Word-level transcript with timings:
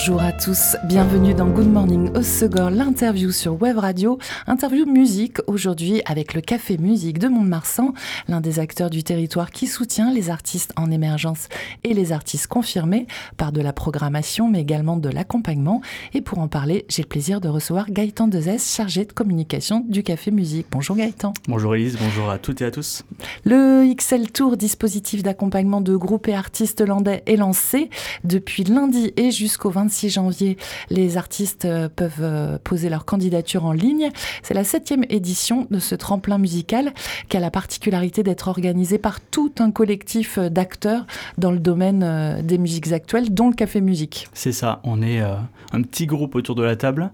Bonjour 0.00 0.22
à 0.22 0.30
tous, 0.30 0.76
bienvenue 0.84 1.34
dans 1.34 1.48
Good 1.48 1.72
Morning 1.72 2.16
au 2.16 2.22
Segor, 2.22 2.70
l'interview 2.70 3.32
sur 3.32 3.60
Web 3.60 3.78
Radio, 3.78 4.16
interview 4.46 4.86
musique 4.86 5.38
aujourd'hui 5.48 6.02
avec 6.04 6.34
le 6.34 6.40
Café 6.40 6.78
Musique 6.78 7.18
de 7.18 7.26
Mont-de-Marsan, 7.26 7.94
l'un 8.28 8.40
des 8.40 8.60
acteurs 8.60 8.90
du 8.90 9.02
territoire 9.02 9.50
qui 9.50 9.66
soutient 9.66 10.12
les 10.12 10.30
artistes 10.30 10.72
en 10.76 10.92
émergence 10.92 11.48
et 11.82 11.94
les 11.94 12.12
artistes 12.12 12.46
confirmés 12.46 13.08
par 13.36 13.50
de 13.50 13.60
la 13.60 13.72
programmation 13.72 14.48
mais 14.48 14.60
également 14.60 14.96
de 14.96 15.08
l'accompagnement. 15.08 15.80
Et 16.14 16.20
pour 16.20 16.38
en 16.38 16.46
parler, 16.46 16.86
j'ai 16.88 17.02
le 17.02 17.08
plaisir 17.08 17.40
de 17.40 17.48
recevoir 17.48 17.90
Gaëtan 17.90 18.28
Dezès, 18.28 18.72
chargé 18.72 19.04
de 19.04 19.12
communication 19.12 19.84
du 19.88 20.04
Café 20.04 20.30
Musique. 20.30 20.68
Bonjour 20.70 20.94
Gaëtan. 20.94 21.32
Bonjour 21.48 21.74
Elise, 21.74 21.98
bonjour 22.00 22.30
à 22.30 22.38
toutes 22.38 22.62
et 22.62 22.66
à 22.66 22.70
tous. 22.70 23.02
Le 23.44 23.92
XL 23.92 24.30
Tour, 24.30 24.56
dispositif 24.56 25.24
d'accompagnement 25.24 25.80
de 25.80 25.96
groupes 25.96 26.28
et 26.28 26.34
artistes 26.34 26.82
landais, 26.82 27.24
est 27.26 27.36
lancé 27.36 27.90
depuis 28.22 28.62
lundi 28.62 29.12
et 29.16 29.32
jusqu'au 29.32 29.70
20 29.70 29.87
26 29.88 30.10
janvier, 30.10 30.58
les 30.90 31.16
artistes 31.16 31.64
euh, 31.64 31.88
peuvent 31.88 32.20
euh, 32.20 32.58
poser 32.62 32.90
leur 32.90 33.06
candidature 33.06 33.64
en 33.64 33.72
ligne. 33.72 34.10
C'est 34.42 34.52
la 34.52 34.64
septième 34.64 35.02
édition 35.08 35.66
de 35.70 35.78
ce 35.78 35.94
tremplin 35.94 36.36
musical 36.36 36.92
qui 37.30 37.38
a 37.38 37.40
la 37.40 37.50
particularité 37.50 38.22
d'être 38.22 38.48
organisé 38.48 38.98
par 38.98 39.18
tout 39.18 39.50
un 39.60 39.70
collectif 39.70 40.36
euh, 40.36 40.50
d'acteurs 40.50 41.06
dans 41.38 41.50
le 41.50 41.58
domaine 41.58 42.42
des 42.42 42.58
musiques 42.58 42.92
actuelles, 42.92 43.32
dont 43.32 43.48
le 43.48 43.54
Café 43.54 43.80
Musique. 43.80 44.28
C'est 44.34 44.52
ça, 44.52 44.80
on 44.84 45.00
est 45.00 45.20
un 45.20 45.82
petit 45.82 46.06
groupe 46.06 46.34
autour 46.34 46.54
de 46.54 46.62
la 46.62 46.76
table 46.76 47.10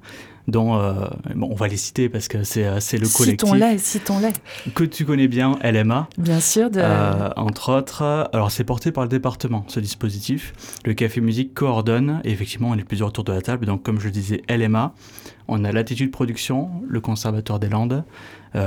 dont 0.49 0.79
euh, 0.79 1.07
bon, 1.35 1.49
on 1.51 1.55
va 1.55 1.69
les 1.69 1.77
citer 1.77 2.09
parce 2.09 2.29
que 2.29 2.45
c'est 2.45 2.67
euh, 2.67 2.75
le 2.75 3.17
collectif. 3.17 3.49
Citons-les, 3.49 3.79
citons-les. 3.79 4.73
Que 4.75 4.85
tu 4.85 5.05
connais 5.05 5.29
bien, 5.29 5.59
LMA. 5.63 6.09
Bien 6.19 6.41
sûr. 6.41 6.71
De... 6.71 6.81
Euh, 6.81 7.31
entre 7.37 7.73
autres. 7.73 8.29
Alors, 8.33 8.51
c'est 8.51 8.65
porté 8.65 8.93
par 8.93 9.05
le 9.05 9.09
département, 9.09 9.65
ce 9.69 9.81
dispositif. 9.81 10.53
Le 10.85 10.95
Café 10.95 11.21
Musique 11.21 11.55
coordonne, 11.55 12.21
et 12.25 12.31
effectivement, 12.31 12.71
on 12.71 12.75
est 12.77 12.85
plusieurs 12.85 13.09
autour 13.09 13.25
de 13.25 13.33
la 13.33 13.41
table. 13.41 13.67
Donc, 13.67 13.83
comme 13.83 13.99
je 14.01 14.07
le 14.07 14.11
disais, 14.11 14.43
LMA. 14.49 14.95
On 15.47 15.63
a 15.65 15.73
Latitude 15.73 16.11
Production, 16.11 16.71
le 16.89 17.01
Conservatoire 17.01 17.59
des 17.59 17.69
Landes, 17.69 18.05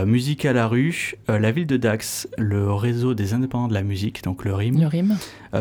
Musique 0.05 0.45
à 0.45 0.51
la 0.51 0.67
rue, 0.67 1.15
la 1.29 1.51
ville 1.51 1.65
de 1.65 1.77
Dax, 1.77 2.27
le 2.37 2.71
réseau 2.71 3.13
des 3.13 3.33
indépendants 3.33 3.69
de 3.69 3.73
la 3.73 3.83
musique, 3.83 4.21
donc 4.23 4.43
le 4.43 4.53
RIM. 4.53 4.77
Le 4.81 4.85
RIM. 4.85 5.17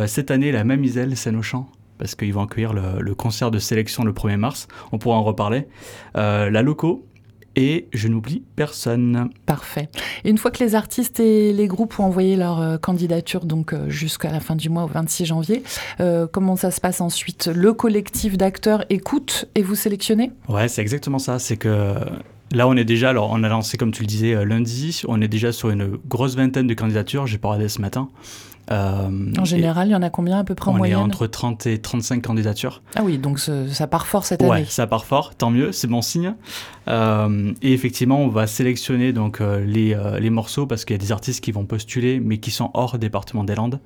cette 0.09 0.31
année, 0.33 0.53
la 0.53 0.65
Mamiselle 0.65 1.17
scène 1.17 1.37
au 1.37 1.43
champ 1.43 1.71
parce 1.99 2.15
qu'ils 2.15 2.33
vont 2.33 2.43
accueillir 2.43 2.73
le, 2.73 3.15
concert 3.15 3.51
de 3.51 3.59
sélection 3.59 4.05
le 4.05 4.13
1er 4.13 4.37
mars. 4.37 4.69
On 4.93 4.99
pourra 4.99 5.17
en 5.17 5.23
reparler. 5.23 5.67
Euh, 6.17 6.51
la 6.51 6.63
Loco, 6.63 7.07
et 7.59 7.89
je 7.95 8.09
n'oublie 8.09 8.43
personne. 8.55 9.31
Parfait. 9.47 9.89
Et 10.25 10.31
une 10.31 10.37
fois 10.37 10.51
que 10.51 10.63
les 10.63 10.75
artistes 10.75 11.21
et 11.21 11.55
les 11.55 11.67
groupes 11.67 11.99
ont 11.99 12.05
envoyé 12.05 12.37
leur 12.37 12.61
euh, 12.61 12.77
candidature, 12.77 13.47
donc 13.47 13.73
euh, 13.73 13.89
jusqu'à 13.89 14.31
la 14.31 14.41
fin 14.41 14.57
du 14.57 14.69
mois, 14.69 14.85
au 14.85 14.89
26 14.89 15.25
janvier, 15.25 15.63
comment 16.33 16.57
ça 16.57 16.71
se 16.71 16.81
passe 16.81 17.01
ensuite? 17.01 17.47
Le 17.47 17.73
collectif 17.73 18.37
d'acteurs 18.37 18.85
écoute 18.91 19.47
et 19.55 19.63
vous 19.63 19.75
sélectionnez? 19.75 20.33
Ouais, 20.49 20.69
c'est 20.69 20.83
exactement 20.83 21.19
ça. 21.19 21.39
C'est 21.39 21.57
que 21.57 21.95
Là, 22.53 22.69
on 22.69 22.77
est 22.77 22.85
déjà, 22.85 23.11
alors 23.11 23.31
on 23.33 23.43
a 23.43 23.49
lancé, 23.49 23.77
comme 23.77 23.91
tu 23.91 24.03
le 24.03 24.07
disais, 24.07 24.45
lundi, 24.45 25.03
on 25.09 25.21
est 25.21 25.27
déjà 25.27 25.51
sur 25.51 25.71
une 25.71 25.97
grosse 26.07 26.37
vingtaine 26.37 26.69
de 26.69 26.75
candidatures, 26.75 27.27
j'ai 27.27 27.39
parlé 27.39 27.69
ce 27.69 27.81
matin. 27.81 28.09
Euh, 28.71 29.09
en 29.39 29.45
général, 29.45 29.89
il 29.89 29.93
y 29.93 29.95
en 29.95 30.03
a 30.03 30.11
combien 30.11 30.39
à 30.39 30.45
peu 30.45 30.55
près 30.55 30.71
en 30.71 30.75
moyenne 30.75 30.99
On 30.99 31.03
est 31.03 31.05
entre 31.05 31.27
30 31.27 31.67
et 31.67 31.79
35 31.79 32.23
candidatures. 32.23 32.83
Ah 32.97 33.03
oui, 33.05 33.19
donc 33.19 33.39
ça 33.39 33.87
part 33.87 34.07
fort 34.07 34.25
cette 34.25 34.43
année. 34.43 34.51
Ouais, 34.51 34.65
ça 34.69 34.87
part 34.87 35.05
fort, 35.05 35.35
tant 35.35 35.51
mieux, 35.51 35.73
c'est 35.73 35.87
bon 35.87 36.03
signe. 36.03 36.35
Euh, 36.89 37.53
et 37.63 37.73
effectivement, 37.73 38.21
on 38.21 38.29
va 38.29 38.47
sélectionner 38.47 39.13
donc 39.13 39.41
euh, 39.41 39.65
les, 39.65 39.97
les, 40.21 40.31
morceaux 40.31 40.67
parce 40.67 40.85
qu'il 40.85 40.95
y 40.95 40.99
a 40.99 41.03
des 41.03 41.13
artistes 41.13 41.43
qui 41.43 41.53
vont 41.53 41.65
postuler 41.65 42.21
mais 42.21 42.39
qui 42.39 42.51
sont 42.51 42.71
hors 42.75 42.99
département 42.99 43.45
des 43.45 43.55
Landes. 43.55 43.81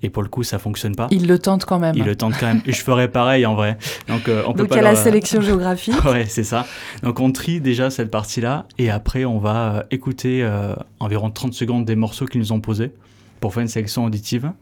Et 0.00 0.10
pour 0.10 0.22
le 0.22 0.28
coup, 0.28 0.44
ça 0.44 0.60
fonctionne 0.60 0.94
pas. 0.94 1.08
Ils 1.10 1.26
le 1.26 1.40
tentent 1.40 1.64
quand 1.64 1.80
même. 1.80 1.96
Ils 1.96 2.04
le 2.04 2.14
tentent 2.14 2.36
quand 2.38 2.46
même. 2.46 2.62
Et 2.66 2.72
je 2.72 2.82
ferais 2.82 3.08
pareil 3.08 3.44
en 3.46 3.56
vrai. 3.56 3.78
Donc, 4.06 4.30
on 4.46 4.52
peut 4.52 4.62
Donc 4.62 4.68
il 4.70 4.76
y 4.76 4.78
a 4.78 4.82
la 4.82 4.94
sélection 4.94 5.40
géographique. 5.40 6.04
ouais, 6.04 6.26
c'est 6.26 6.44
ça. 6.44 6.66
Donc 7.02 7.18
on 7.18 7.32
trie 7.32 7.60
déjà 7.60 7.90
cette 7.90 8.10
partie-là 8.10 8.66
et 8.78 8.90
après 8.90 9.24
on 9.24 9.38
va 9.38 9.86
écouter 9.90 10.48
environ 11.00 11.30
30 11.30 11.52
secondes 11.52 11.84
des 11.84 11.96
morceaux 11.96 12.26
qu'ils 12.26 12.40
nous 12.40 12.52
ont 12.52 12.60
posés 12.60 12.92
pour 13.40 13.54
faire 13.54 13.62
une 13.62 13.68
sélection 13.68 14.04
auditive. 14.04 14.52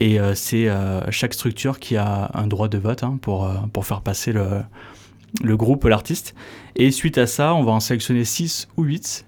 Et 0.00 0.18
euh, 0.18 0.34
c'est 0.34 0.68
euh, 0.68 1.10
chaque 1.10 1.34
structure 1.34 1.78
qui 1.78 1.96
a 1.96 2.30
un 2.34 2.46
droit 2.46 2.68
de 2.68 2.78
vote 2.78 3.02
hein, 3.02 3.18
pour, 3.20 3.44
euh, 3.44 3.54
pour 3.72 3.86
faire 3.86 4.00
passer 4.00 4.32
le, 4.32 4.62
le 5.42 5.56
groupe, 5.56 5.84
l'artiste. 5.84 6.34
Et 6.76 6.90
suite 6.90 7.18
à 7.18 7.26
ça, 7.26 7.54
on 7.54 7.62
va 7.62 7.72
en 7.72 7.80
sélectionner 7.80 8.24
6 8.24 8.68
ou 8.76 8.84
8 8.84 9.26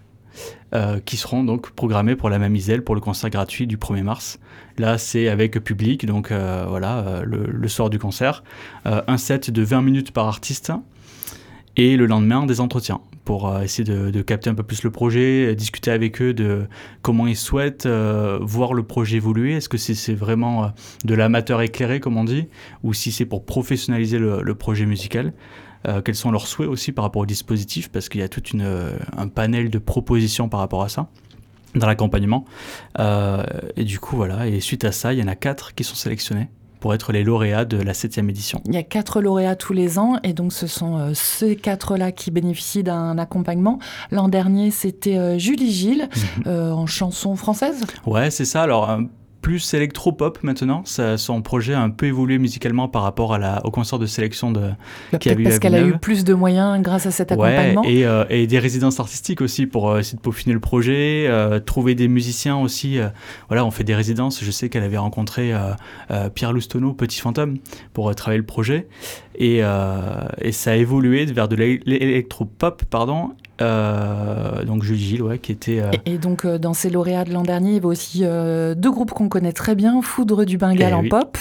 qui 1.05 1.17
seront 1.17 1.45
donc 1.45 1.71
programmés 1.71 2.17
pour 2.17 2.29
la 2.29 2.41
Mamiselle 2.41 2.83
pour 2.83 2.97
le 2.97 3.01
concert 3.01 3.31
gratuit 3.31 3.69
du 3.69 3.77
1er 3.77 4.03
mars. 4.03 4.41
Là, 4.77 4.99
c'est 4.99 5.29
avec 5.29 5.63
public, 5.63 6.05
donc 6.05 6.33
voilà, 6.33 7.23
le, 7.25 7.47
le, 7.47 7.69
soir 7.69 7.91
du 7.91 8.01
concert. 8.01 8.43
un 8.85 9.17
set 9.17 9.53
de 9.53 9.63
20 9.63 9.83
minutes 9.83 10.11
par 10.11 10.27
artiste 10.27 10.73
et 11.77 11.97
le 11.97 12.07
lendemain, 12.07 12.45
des 12.45 12.61
entretiens 12.61 13.01
pour 13.25 13.49
euh, 13.49 13.63
essayer 13.63 13.85
de, 13.85 14.23
capter 14.23 14.51
un 14.51 14.55
peu 14.55 14.63
plus 14.63 14.83
le 14.83 14.91
projet, 14.91 15.47
euh, 15.47 15.55
discuter 15.55 15.91
avec 15.91 16.21
eux 16.21 16.35
de 16.35 16.67
comment 17.03 17.27
ils 17.27 17.37
souhaitent 17.37 17.87
euh, 17.87 18.39
voir 18.43 18.75
le 18.75 18.83
projet 18.83 19.17
évoluer. 19.17 19.55
Est-ce 19.55 19.69
que 19.69 19.79
c'est 19.79 20.15
vraiment 20.15 20.73
de 21.05 21.15
l'amateur 21.15 21.61
éclairé, 21.63 22.01
comme 22.01 22.17
on 22.17 22.25
dit, 22.25 22.49
ou 22.83 22.93
si 22.93 23.13
c'est 23.13 23.27
pour 23.27 23.45
professionnaliser 23.45 24.19
le, 24.19 24.55
projet 24.55 24.87
musical 24.87 25.33
Quels 26.05 26.15
sont 26.15 26.31
leurs 26.31 26.47
souhaits 26.47 26.69
aussi 26.69 26.93
par 26.93 27.05
rapport 27.05 27.23
au 27.23 27.27
dispositif? 27.27 27.89
Parce 27.89 28.09
qu'il 28.09 28.21
y 28.21 28.25
a 28.25 28.29
tout 28.29 28.43
un 28.57 29.29
panel 29.29 29.71
de 29.71 29.79
propositions 29.79 30.49
par 30.49 30.61
rapport 30.61 30.83
à 30.83 30.89
ça 30.89 31.09
dans 31.75 31.87
l'accompagnement. 31.87 32.45
et 32.99 33.85
du 33.85 33.99
coup, 33.99 34.17
voilà. 34.17 34.47
Et 34.47 34.61
suite 34.61 34.85
à 34.85 34.93
ça, 34.93 35.13
il 35.13 35.19
y 35.19 35.23
en 35.23 35.29
a 35.29 35.35
quatre 35.35 35.75
qui 35.75 35.85
sont 35.85 35.97
sélectionnés 35.97 36.49
pour 36.85 36.93
être 36.93 37.13
les 37.13 37.25
lauréats 37.25 37.65
de 37.65 37.79
la 37.79 37.95
septième 37.95 38.29
édition. 38.29 38.61
Il 38.67 38.75
y 38.75 38.77
a 38.77 38.83
quatre 38.83 39.23
lauréats 39.23 39.57
tous 39.57 39.73
les 39.73 39.99
ans 39.99 40.19
et 40.23 40.35
donc 40.35 40.53
ce 40.53 40.67
sont 40.67 40.99
euh, 40.99 41.15
ces 41.15 41.57
quatre-là 41.57 42.13
qui 42.13 42.31
bénéficient 42.31 42.83
d'un 42.83 43.17
accompagnement. 43.17 43.79
L'an 44.11 44.29
dernier, 44.29 44.71
c'était 44.71 45.17
euh, 45.17 45.39
Julie 45.39 45.73
Gilles 45.73 46.11
mhm. 46.15 46.43
euh, 46.47 46.73
en 46.73 46.85
chanson 46.85 47.37
française. 47.37 47.87
Ouais, 48.05 48.31
c'est 48.31 48.45
ça. 48.45 48.61
Alors 48.61 48.99
plus 49.45 49.75
électro-pop 49.75 50.39
maintenant? 50.43 50.85
son 50.87 51.43
projet 51.43 51.75
a 51.75 51.81
un 51.83 51.91
peu 51.91 52.07
évolué 52.07 52.39
musicalement 52.39 52.89
par 52.89 53.03
rapport 53.03 53.35
à 53.35 53.39
la, 53.39 53.61
au 53.67 53.71
concert 53.71 53.99
de 53.99 54.07
sélection 54.07 54.51
de 54.51 54.71
bah, 55.13 55.19
qui 55.19 55.29
a 55.29 55.37
Parce 55.37 55.59
qu'elle 55.59 55.75
a 55.75 55.87
eu 55.87 55.99
plus 55.99 56.25
de 56.25 56.33
moyens 56.33 56.81
grâce 56.81 57.05
à 57.05 57.11
cet 57.11 57.31
accompagnement. 57.31 57.83
Ouais, 57.83 57.93
et, 57.93 58.07
euh, 58.07 58.25
et, 58.31 58.47
des 58.47 58.59
résidences 58.59 59.01
artistiques 59.01 59.43
aussi 59.43 59.67
pour 59.67 59.91
euh, 59.91 59.99
essayer 59.99 60.17
de 60.17 60.23
peaufiner 60.23 60.55
le 60.55 60.61
projet, 60.61 61.27
euh, 61.29 61.61
trouver 61.61 61.95
des 61.95 62.09
musiciens 62.09 62.57
aussi. 62.57 62.99
voilà, 63.49 63.67
on 63.67 63.71
fait 63.71 63.85
des 63.85 63.95
résidences. 63.95 64.43
Je 64.43 64.51
sais 64.51 64.71
qu'elle 64.71 64.83
avait 64.83 64.97
rencontré 64.97 65.53
Pierre 66.35 66.55
Loustono, 66.55 66.95
Petit 66.95 67.21
Fantôme, 67.21 67.59
pour 67.93 68.15
travailler 68.15 68.39
le 68.39 68.47
projet. 68.47 68.89
Et, 69.35 69.59
et, 70.41 70.53
ça 70.53 70.71
a 70.71 70.75
évolué 70.75 71.27
vers 71.27 71.49
de 71.49 71.57
l'électro-pop, 71.57 72.83
pardon, 72.89 73.35
euh, 73.61 74.65
donc 74.65 74.83
Julie 74.83 75.01
Gilles, 75.01 75.23
ouais, 75.23 75.39
qui 75.39 75.53
était. 75.53 75.81
Euh, 75.81 75.91
et, 76.07 76.19
donc 76.19 76.45
euh, 76.45 76.59
dans 76.59 76.75
ces 76.75 76.91
lauréats 76.91 77.25
de 77.25 77.33
l'an 77.33 77.43
dernier, 77.43 77.71
il 77.71 77.75
y 77.75 77.77
avait 77.77 77.87
aussi 77.87 78.21
deux 78.21 78.91
groupes 78.91 79.13
qu'on 79.13 79.29
connaît 79.29 79.53
très 79.53 79.75
bien 79.75 80.03
Foudre 80.03 80.45
du 80.45 80.59
Bengale 80.59 80.91
eh 80.91 80.95
en 80.95 81.09
pop, 81.09 81.39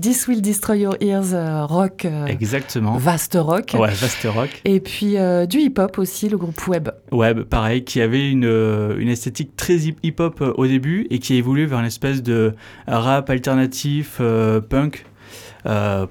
This 0.00 0.26
Will 0.26 0.42
Destroy 0.42 0.80
Your 0.80 0.96
Ears 1.00 1.66
rock. 1.68 2.06
Exactement. 2.26 2.96
Vaste 2.96 3.38
rock. 3.40 3.74
Ouais, 3.78 3.90
vaste 3.90 4.26
rock. 4.28 4.60
Et 4.64 4.80
puis 4.80 5.16
du 5.48 5.58
hip-hop 5.58 5.98
aussi, 5.98 6.28
le 6.28 6.36
groupe 6.36 6.66
Web. 6.66 6.88
Web, 7.12 7.42
pareil, 7.42 7.84
qui 7.84 8.00
avait 8.00 8.30
une, 8.30 8.44
une 8.98 9.08
esthétique 9.08 9.56
très 9.56 9.76
hip-hop 10.02 10.42
au 10.56 10.66
début 10.66 11.06
et 11.10 11.18
qui 11.18 11.34
a 11.34 11.36
évolué 11.36 11.66
vers 11.66 11.78
une 11.78 11.86
espèce 11.86 12.22
de 12.22 12.54
rap 12.86 13.30
alternatif, 13.30 14.20
punk. 14.68 15.06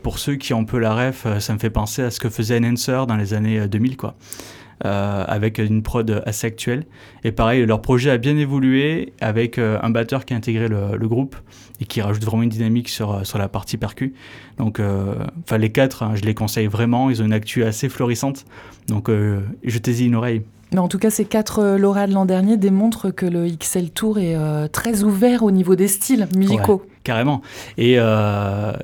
pour 0.01 0.19
ceux 0.19 0.35
qui 0.35 0.53
ont 0.53 0.61
un 0.61 0.65
peu 0.65 0.79
la 0.79 0.93
ref, 0.93 1.27
ça 1.39 1.53
me 1.53 1.59
fait 1.59 1.69
penser 1.69 2.03
à 2.03 2.11
ce 2.11 2.19
que 2.19 2.29
faisait 2.29 2.59
Enhancer 2.59 3.05
dans 3.07 3.17
les 3.17 3.33
années 3.33 3.67
2000, 3.67 3.97
quoi. 3.97 4.15
Euh, 4.85 5.25
avec 5.27 5.57
une 5.57 5.83
prod 5.83 6.23
assez 6.25 6.47
actuelle. 6.47 6.85
Et 7.25 7.33
pareil, 7.33 7.65
leur 7.65 7.81
projet 7.81 8.11
a 8.11 8.17
bien 8.17 8.37
évolué 8.37 9.11
avec 9.19 9.57
euh, 9.57 9.77
un 9.81 9.89
batteur 9.89 10.23
qui 10.23 10.33
a 10.33 10.37
intégré 10.37 10.69
le, 10.69 11.05
groupe 11.05 11.35
et 11.81 11.85
qui 11.85 11.99
rajoute 11.99 12.23
vraiment 12.23 12.43
une 12.43 12.49
dynamique 12.49 12.87
sur, 12.87 13.25
sur 13.25 13.39
la 13.39 13.49
partie 13.49 13.75
percu. 13.75 14.13
Donc, 14.57 14.79
euh, 14.79 15.15
enfin, 15.43 15.57
les 15.57 15.69
quatre, 15.69 16.03
hein, 16.03 16.13
je 16.15 16.21
les 16.21 16.33
conseille 16.33 16.67
vraiment. 16.67 17.09
Ils 17.09 17.21
ont 17.21 17.25
une 17.25 17.33
actu 17.33 17.65
assez 17.65 17.89
florissante. 17.89 18.45
Donc, 18.87 19.11
jetez-y 19.65 20.05
une 20.05 20.15
oreille. 20.15 20.43
Mais 20.71 20.79
en 20.79 20.87
tout 20.87 20.99
cas, 20.99 21.09
ces 21.09 21.25
quatre 21.25 21.77
lauréats 21.77 22.07
de 22.07 22.13
l'an 22.13 22.25
dernier 22.25 22.57
démontrent 22.57 23.09
que 23.09 23.25
le 23.25 23.47
XL 23.49 23.89
Tour 23.89 24.19
est 24.19 24.37
très 24.69 25.03
ouvert 25.03 25.43
au 25.43 25.51
niveau 25.51 25.75
des 25.75 25.87
styles 25.87 26.27
musicaux. 26.35 26.83
carrément. 27.03 27.41
Et, 27.77 27.97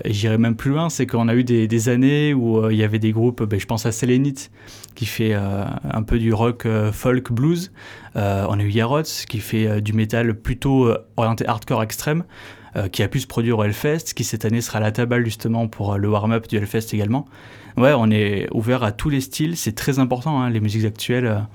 j'irai 0.06 0.38
même 0.38 0.56
plus 0.56 0.72
loin, 0.72 0.90
c'est 0.90 1.06
qu'on 1.06 1.28
a 1.28 1.36
eu 1.36 1.44
des, 1.44 1.90
années 1.90 2.34
où 2.34 2.70
il 2.72 2.78
y 2.78 2.84
avait 2.84 3.00
des 3.00 3.12
groupes, 3.12 3.44
ben, 3.44 3.60
je 3.60 3.66
pense 3.68 3.86
à 3.86 3.92
Selenite, 3.92 4.50
qui 4.96 5.06
fait 5.06 5.34
euh, 5.34 5.66
un 5.84 6.02
peu 6.02 6.18
du 6.18 6.34
rock 6.34 6.66
euh, 6.66 6.92
folk 6.92 7.32
blues. 7.32 7.72
Euh, 8.16 8.48
on 8.50 8.60
a 8.60 8.64
eu 8.64 8.70
Yarots 8.70 9.04
qui 9.28 9.40
fait 9.40 9.82
du 9.82 9.94
métal 9.94 10.34
plutôt 10.34 10.92
orienté 11.18 11.48
hardcore 11.48 11.84
extrême. 11.84 12.24
qui 12.92 13.04
a 13.04 13.08
pu 13.08 13.22
se 13.22 13.28
produire 13.28 13.60
au 13.60 13.64
Hellfest, 13.64 14.14
qui 14.16 14.26
cette 14.26 14.44
année 14.44 14.60
sera 14.60 14.80
à 14.80 14.82
la 14.82 14.92
table 14.92 15.24
justement 15.24 15.70
pour 15.70 15.98
le 15.98 16.10
warm-up 16.10 16.48
du 16.50 16.58
Hellfest 16.58 16.94
également. 16.94 17.26
Ouais, 17.78 17.94
on 17.94 18.10
est 18.10 18.48
ouvert 18.54 18.84
à 18.84 18.92
tous 18.92 19.10
les 19.10 19.22
styles, 19.22 19.58
c'est 19.58 19.76
très 19.76 20.00
important, 20.00 20.42
hein, 20.42 20.50
les 20.50 20.62
musiques 20.62 20.86
actuelles 20.86 21.46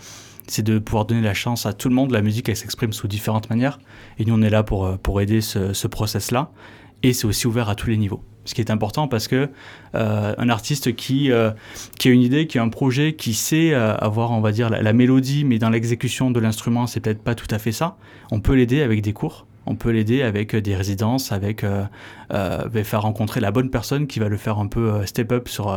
c'est 0.50 0.62
de 0.62 0.78
pouvoir 0.78 1.04
donner 1.04 1.22
la 1.22 1.32
chance 1.32 1.64
à 1.64 1.72
tout 1.72 1.88
le 1.88 1.94
monde. 1.94 2.10
La 2.10 2.22
musique, 2.22 2.48
elle 2.48 2.56
s'exprime 2.56 2.92
sous 2.92 3.06
différentes 3.06 3.48
manières. 3.50 3.78
Et 4.18 4.24
nous, 4.24 4.34
on 4.34 4.42
est 4.42 4.50
là 4.50 4.62
pour, 4.62 4.84
euh, 4.84 4.96
pour 4.96 5.20
aider 5.20 5.40
ce, 5.40 5.72
ce 5.72 5.86
process-là. 5.86 6.50
Et 7.02 7.12
c'est 7.12 7.26
aussi 7.26 7.46
ouvert 7.46 7.68
à 7.68 7.76
tous 7.76 7.88
les 7.88 7.96
niveaux. 7.96 8.22
Ce 8.44 8.54
qui 8.54 8.60
est 8.60 8.70
important 8.70 9.06
parce 9.06 9.28
que 9.28 9.48
euh, 9.94 10.34
un 10.36 10.48
artiste 10.48 10.96
qui, 10.96 11.30
euh, 11.30 11.52
qui 11.98 12.08
a 12.08 12.10
une 12.10 12.22
idée, 12.22 12.48
qui 12.48 12.58
a 12.58 12.62
un 12.62 12.68
projet, 12.68 13.14
qui 13.14 13.32
sait 13.32 13.74
avoir, 13.74 14.32
on 14.32 14.40
va 14.40 14.50
dire, 14.50 14.70
la, 14.70 14.92
mélodie, 14.92 15.44
mais 15.44 15.58
dans 15.58 15.70
l'exécution 15.70 16.30
de 16.30 16.40
l'instrument, 16.40 16.86
c'est 16.86 17.00
peut-être 17.00 17.22
pas 17.22 17.36
tout 17.36 17.46
à 17.50 17.58
fait 17.58 17.72
ça. 17.72 17.96
On 18.32 18.40
peut 18.40 18.54
l'aider 18.54 18.82
avec 18.82 19.02
des 19.02 19.12
cours. 19.12 19.46
On 19.66 19.74
peut 19.74 19.90
l'aider 19.90 20.22
avec 20.22 20.56
des 20.56 20.74
résidences, 20.74 21.32
avec 21.32 21.64
faire 22.30 23.02
rencontrer 23.02 23.40
la 23.40 23.50
bonne 23.50 23.70
personne 23.70 24.06
qui 24.06 24.18
va 24.18 24.28
le 24.28 24.36
faire 24.36 24.58
un 24.58 24.66
peu 24.66 25.04
step 25.06 25.32
up 25.32 25.48
sur 25.48 25.70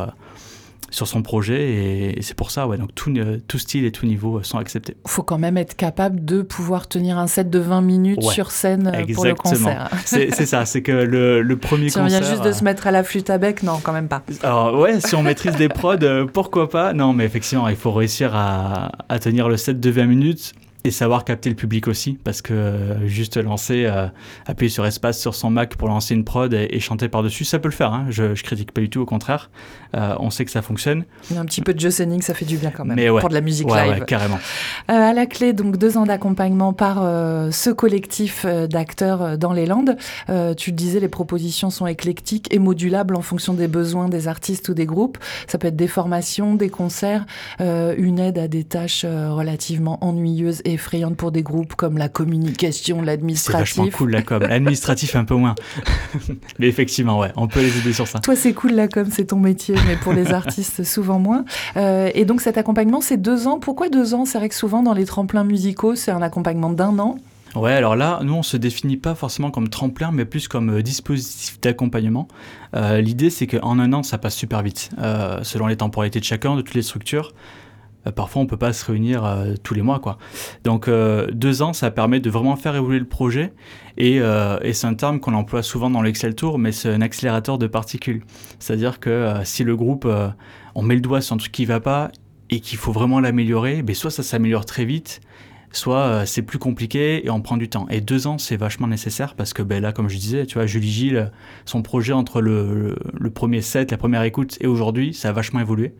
sur 0.94 1.08
son 1.08 1.22
projet 1.22 2.14
et, 2.16 2.22
c'est 2.22 2.34
pour 2.34 2.50
ça 2.50 2.66
ouais 2.68 2.78
donc 2.78 2.94
tout, 2.94 3.12
euh, 3.16 3.38
tout 3.48 3.58
style 3.58 3.84
et 3.84 3.92
tout 3.92 4.06
niveau 4.06 4.42
sont 4.42 4.58
acceptés. 4.58 4.96
Il 5.04 5.10
faut 5.10 5.22
quand 5.22 5.38
même 5.38 5.56
être 5.56 5.76
capable 5.76 6.24
de 6.24 6.42
pouvoir 6.42 6.88
tenir 6.88 7.18
un 7.18 7.26
set 7.26 7.50
de 7.50 7.58
20 7.58 7.80
minutes 7.82 8.22
sur 8.22 8.50
scène 8.50 8.92
euh, 8.94 9.14
pour 9.14 9.24
le 9.24 9.34
concert. 9.34 9.90
c'est 10.04 10.30
ça, 10.30 10.64
c'est 10.64 10.82
que 10.82 10.92
le, 10.92 11.42
le 11.42 11.56
premier 11.56 11.88
si 11.88 11.98
concert. 11.98 12.10
Si 12.10 12.16
on 12.16 12.20
vient 12.20 12.30
juste 12.30 12.44
de 12.44 12.52
se 12.52 12.64
mettre 12.64 12.86
à 12.86 12.92
la 12.92 13.02
flûte 13.02 13.28
à 13.28 13.38
bec, 13.38 13.62
non, 13.62 13.80
quand 13.82 13.92
même 13.92 14.08
pas. 14.08 14.22
Alors 14.42 14.78
ouais, 14.78 15.00
si 15.00 15.14
on 15.14 15.22
maîtrise 15.22 15.56
des 15.56 15.68
prods, 15.68 15.96
euh, 16.02 16.26
pourquoi 16.26 16.70
pas? 16.70 16.92
Non, 16.92 17.12
mais 17.12 17.24
effectivement, 17.24 17.68
il 17.68 17.76
faut 17.76 17.92
réussir 17.92 18.34
à, 18.34 18.92
à 19.08 19.18
tenir 19.18 19.48
le 19.48 19.56
set 19.56 19.80
de 19.80 19.90
20 19.90 20.04
minutes 20.06 20.54
et 20.86 20.90
savoir 20.90 21.24
capter 21.24 21.48
le 21.48 21.56
public 21.56 21.88
aussi, 21.88 22.18
parce 22.24 22.42
que 22.42 22.52
euh, 22.52 23.06
juste 23.08 23.38
lancer, 23.38 23.86
euh, 23.86 24.06
appuyer 24.44 24.68
sur 24.68 24.84
espace 24.84 25.18
sur 25.18 25.34
son 25.34 25.48
Mac 25.48 25.76
pour 25.76 25.88
lancer 25.88 26.14
une 26.14 26.24
prod 26.24 26.52
et, 26.52 26.78
chanter 26.78 27.08
par-dessus, 27.08 27.46
ça 27.46 27.58
peut 27.58 27.68
le 27.68 27.74
faire. 27.74 27.94
Hein. 27.94 28.06
Je, 28.10 28.34
je 28.34 28.44
critique 28.44 28.70
pas 28.70 28.82
du 28.82 28.90
tout, 28.90 29.00
au 29.00 29.06
contraire. 29.06 29.50
Euh, 29.96 30.14
on 30.20 30.28
sait 30.28 30.44
que 30.44 30.50
ça 30.50 30.60
fonctionne. 30.60 31.04
un 31.34 31.44
petit 31.46 31.62
peu 31.62 31.72
de 31.72 31.80
jocelyn 31.80 32.20
ça 32.20 32.34
fait 32.34 32.44
du 32.44 32.58
bien 32.58 32.70
quand 32.70 32.84
même 32.84 32.98
pour 33.18 33.30
de 33.30 33.34
la 33.34 33.40
musique 33.40 33.66
live. 33.68 34.00
Ouais, 34.00 34.04
carrément. 34.06 34.38
à 34.88 35.14
la 35.14 35.24
clé, 35.24 35.54
donc 35.54 35.78
deux 35.78 35.96
ans 35.96 36.04
d'accompagnement 36.04 36.74
par 36.74 36.96
ce 37.52 37.70
collectif 37.70 38.44
d'acteurs 38.44 39.38
dans 39.38 39.52
les 39.54 39.64
Landes. 39.64 39.96
tu 40.56 40.70
le 40.70 40.76
disais, 40.76 41.00
les 41.00 41.08
propositions 41.08 41.70
sont 41.70 41.86
éclectiques 41.86 42.52
et 42.52 42.58
modulables 42.58 43.16
en 43.16 43.22
fonction 43.22 43.54
des 43.54 43.68
besoins 43.68 44.08
des 44.08 44.28
artistes 44.28 44.68
ou 44.68 44.74
des 44.74 44.86
groupes. 44.86 45.16
Ça 45.46 45.56
peut 45.56 45.68
être 45.68 45.76
des 45.76 45.88
formations, 45.88 46.56
des 46.56 46.68
concerts, 46.68 47.24
une 47.60 48.18
aide 48.18 48.38
à 48.38 48.48
des 48.48 48.64
tâches 48.64 49.04
relativement 49.04 50.04
ennuyeuses 50.04 50.60
et 50.64 50.73
effrayante 50.74 51.16
pour 51.16 51.32
des 51.32 51.42
groupes 51.42 51.74
comme 51.74 51.98
la 51.98 52.08
communication, 52.08 53.02
l'administratif. 53.02 53.74
C'est 53.74 53.80
vachement 53.80 53.96
cool 53.96 54.10
la 54.10 54.22
com. 54.22 54.42
L'administratif 54.42 55.16
un 55.16 55.24
peu 55.24 55.34
moins. 55.34 55.54
mais 56.58 56.68
effectivement, 56.68 57.18
ouais, 57.18 57.32
on 57.36 57.48
peut 57.48 57.60
les 57.60 57.78
aider 57.78 57.92
sur 57.92 58.06
ça. 58.06 58.18
Toi, 58.20 58.36
c'est 58.36 58.52
cool 58.52 58.72
la 58.72 58.88
com, 58.88 59.08
c'est 59.10 59.26
ton 59.26 59.38
métier, 59.38 59.74
mais 59.86 59.96
pour 59.96 60.12
les 60.12 60.32
artistes, 60.32 60.84
souvent 60.84 61.18
moins. 61.18 61.44
Euh, 61.76 62.10
et 62.14 62.24
donc 62.24 62.40
cet 62.40 62.58
accompagnement, 62.58 63.00
c'est 63.00 63.16
deux 63.16 63.46
ans. 63.46 63.58
Pourquoi 63.58 63.88
deux 63.88 64.14
ans? 64.14 64.24
C'est 64.24 64.38
vrai 64.38 64.48
que 64.48 64.54
souvent 64.54 64.82
dans 64.82 64.94
les 64.94 65.04
tremplins 65.04 65.44
musicaux, 65.44 65.94
c'est 65.94 66.10
un 66.10 66.22
accompagnement 66.22 66.70
d'un 66.70 66.98
an. 66.98 67.16
Ouais, 67.54 67.72
alors 67.72 67.94
là, 67.94 68.18
nous, 68.24 68.34
on 68.34 68.42
se 68.42 68.56
définit 68.56 68.96
pas 68.96 69.14
forcément 69.14 69.52
comme 69.52 69.68
tremplin, 69.68 70.10
mais 70.10 70.24
plus 70.24 70.48
comme 70.48 70.70
euh, 70.70 70.82
dispositif 70.82 71.60
d'accompagnement. 71.60 72.26
Euh, 72.74 73.00
l'idée, 73.00 73.30
c'est 73.30 73.46
qu'en 73.46 73.78
un 73.78 73.92
an, 73.92 74.02
ça 74.02 74.18
passe 74.18 74.34
super 74.34 74.62
vite, 74.62 74.90
selon 75.42 75.68
les 75.68 75.76
temporalités 75.76 76.18
de 76.18 76.24
chacun, 76.24 76.56
de 76.56 76.62
toutes 76.62 76.74
les 76.74 76.82
structures. 76.82 77.32
Euh, 78.06 78.12
parfois 78.12 78.42
on 78.42 78.46
peut 78.46 78.56
pas 78.56 78.72
se 78.72 78.84
réunir 78.84 79.24
euh, 79.24 79.54
tous 79.62 79.74
les 79.74 79.82
mois 79.82 79.98
quoi. 79.98 80.18
Donc 80.64 80.88
euh, 80.88 81.26
deux 81.32 81.62
ans, 81.62 81.72
ça 81.72 81.90
permet 81.90 82.20
de 82.20 82.30
vraiment 82.30 82.56
faire 82.56 82.76
évoluer 82.76 82.98
le 82.98 83.06
projet 83.06 83.52
et, 83.96 84.20
c'est 84.72 84.86
un 84.86 84.94
terme 84.94 85.20
qu'on 85.20 85.34
emploie 85.34 85.62
souvent 85.62 85.88
dans 85.88 86.02
l'Excel 86.02 86.34
Tour, 86.34 86.58
mais 86.58 86.72
c'est 86.72 86.92
un 86.92 87.00
accélérateur 87.00 87.58
de 87.58 87.68
particules. 87.68 88.24
C'est-à-dire 88.58 88.98
que 88.98 89.34
si 89.44 89.62
le 89.62 89.76
groupe, 89.76 90.08
on 90.74 90.82
met 90.82 90.96
le 90.96 91.00
doigt 91.00 91.20
sur 91.20 91.34
un 91.34 91.36
truc 91.36 91.52
qui 91.52 91.64
va 91.64 91.78
pas 91.78 92.10
et 92.50 92.58
qu'il 92.58 92.76
faut 92.76 92.90
vraiment 92.90 93.20
l'améliorer, 93.20 93.82
ben 93.82 93.94
soit 93.94 94.10
ça 94.10 94.24
s'améliore 94.24 94.66
très 94.66 94.84
vite, 94.84 95.20
soit 95.70 96.26
c'est 96.26 96.42
plus 96.42 96.58
compliqué 96.58 97.24
et 97.24 97.30
on 97.30 97.40
prend 97.40 97.56
du 97.56 97.68
temps. 97.68 97.86
Et 97.88 98.00
deux 98.00 98.26
ans, 98.26 98.36
c'est 98.36 98.56
vachement 98.56 98.88
nécessaire 98.88 99.34
parce 99.36 99.52
que 99.52 99.62
ben 99.62 99.80
là, 99.80 99.92
comme 99.92 100.08
je 100.08 100.16
disais, 100.16 100.44
tu 100.44 100.54
vois, 100.54 100.66
Julie 100.66 100.90
Gilles, 100.90 101.30
son 101.64 101.82
projet 101.82 102.12
entre 102.12 102.40
le, 102.40 102.96
le 103.12 103.30
premier 103.30 103.62
set, 103.62 103.92
la 103.92 103.96
première 103.96 104.24
écoute 104.24 104.58
et 104.60 104.66
aujourd'hui, 104.66 105.14
ça 105.14 105.28
a 105.28 105.32
vachement 105.32 105.60
évolué. 105.60 105.94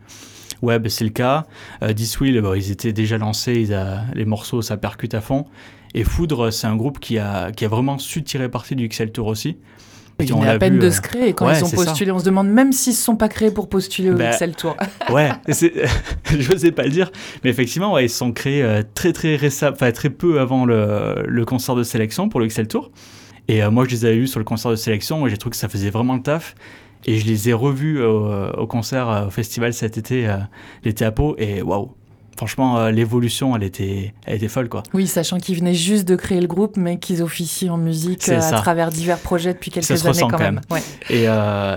Web, 0.61 0.87
c'est 0.87 1.03
le 1.03 1.09
cas. 1.09 1.45
Euh, 1.83 1.93
Diswill, 1.93 2.41
ils 2.55 2.71
étaient 2.71 2.93
déjà 2.93 3.17
lancés, 3.17 3.67
les 4.13 4.25
morceaux, 4.25 4.61
ça 4.61 4.77
percute 4.77 5.13
à 5.13 5.21
fond. 5.21 5.45
Et 5.93 6.03
Foudre, 6.03 6.51
c'est 6.51 6.67
un 6.67 6.75
groupe 6.75 6.99
qui 6.99 7.17
a, 7.17 7.51
qui 7.51 7.63
a 7.63 7.67
vraiment 7.69 7.97
su 7.97 8.23
tirer 8.23 8.49
parti 8.49 8.75
du 8.75 8.89
XL 8.89 9.11
Tour 9.11 9.27
aussi. 9.27 9.57
Il 10.19 10.29
y 10.29 10.31
a 10.31 10.51
à 10.51 10.57
peine 10.57 10.79
de 10.79 10.87
euh, 10.87 10.91
se 10.91 11.01
créer. 11.01 11.33
Quand 11.33 11.51
ils 11.51 11.63
ont 11.63 11.69
postulé, 11.69 12.11
on 12.11 12.19
se 12.19 12.25
demande 12.25 12.47
même 12.47 12.71
s'ils 12.71 12.93
ne 12.93 12.97
se 12.97 13.03
sont 13.03 13.17
pas 13.17 13.27
créés 13.27 13.51
pour 13.51 13.67
postuler 13.67 14.11
au 14.11 14.15
XL 14.15 14.47
ben, 14.47 14.53
Tour. 14.53 14.77
ouais, 15.11 15.31
je 15.47 16.51
n'osais 16.51 16.71
pas 16.71 16.83
le 16.83 16.89
dire. 16.89 17.11
Mais 17.43 17.49
effectivement, 17.49 17.93
ouais, 17.93 18.05
ils 18.05 18.09
se 18.09 18.17
sont 18.17 18.31
créés 18.31 18.63
euh, 18.63 18.81
très, 18.93 19.11
très, 19.11 19.37
enfin, 19.63 19.91
très 19.91 20.09
peu 20.09 20.39
avant 20.39 20.65
le, 20.65 21.25
le, 21.27 21.45
concert 21.45 21.75
de 21.75 21.83
sélection 21.83 22.29
pour 22.29 22.39
le 22.39 22.47
XL 22.47 22.67
Tour. 22.67 22.91
Et 23.47 23.61
moi, 23.67 23.85
je 23.85 23.91
les 23.91 24.05
avais 24.05 24.17
vus 24.17 24.27
sur 24.27 24.39
le 24.39 24.45
concert 24.45 24.71
de 24.71 24.75
sélection 24.75 25.27
et 25.27 25.29
j'ai 25.29 25.37
trouvé 25.37 25.51
que 25.51 25.57
ça 25.57 25.69
faisait 25.69 25.91
vraiment 25.91 26.15
le 26.15 26.21
taf. 26.21 26.55
Et 27.05 27.19
je 27.19 27.25
les 27.25 27.49
ai 27.49 27.53
revus 27.53 28.01
au, 28.03 28.67
concert, 28.67 29.09
euh, 29.09 29.27
au 29.27 29.29
festival 29.29 29.73
cet 29.73 29.97
été, 29.97 30.27
euh, 30.27 30.37
l'été 30.83 31.05
à 31.05 31.11
Pau, 31.11 31.35
et 31.37 31.61
waouh! 31.61 31.91
Franchement, 32.35 32.77
euh, 32.77 32.91
l'évolution, 32.91 33.55
elle 33.55 33.63
était, 33.63 34.13
elle 34.25 34.35
était 34.35 34.49
folle, 34.49 34.67
quoi. 34.67 34.83
Oui, 34.93 35.07
sachant 35.07 35.37
qu'ils 35.37 35.57
venaient 35.57 35.73
juste 35.73 36.05
de 36.05 36.17
créer 36.17 36.41
le 36.41 36.47
groupe, 36.47 36.75
mais 36.75 36.99
qu'ils 36.99 37.23
officient 37.23 37.73
en 37.73 37.77
musique 37.77 38.27
à 38.27 38.51
travers 38.51 38.89
divers 38.89 39.19
projets 39.19 39.53
depuis 39.53 39.71
quelques 39.71 39.85
ça 39.85 39.95
se 39.95 40.05
années 40.05 40.19
quand, 40.29 40.37
même. 40.37 40.59
Et, 41.09 41.27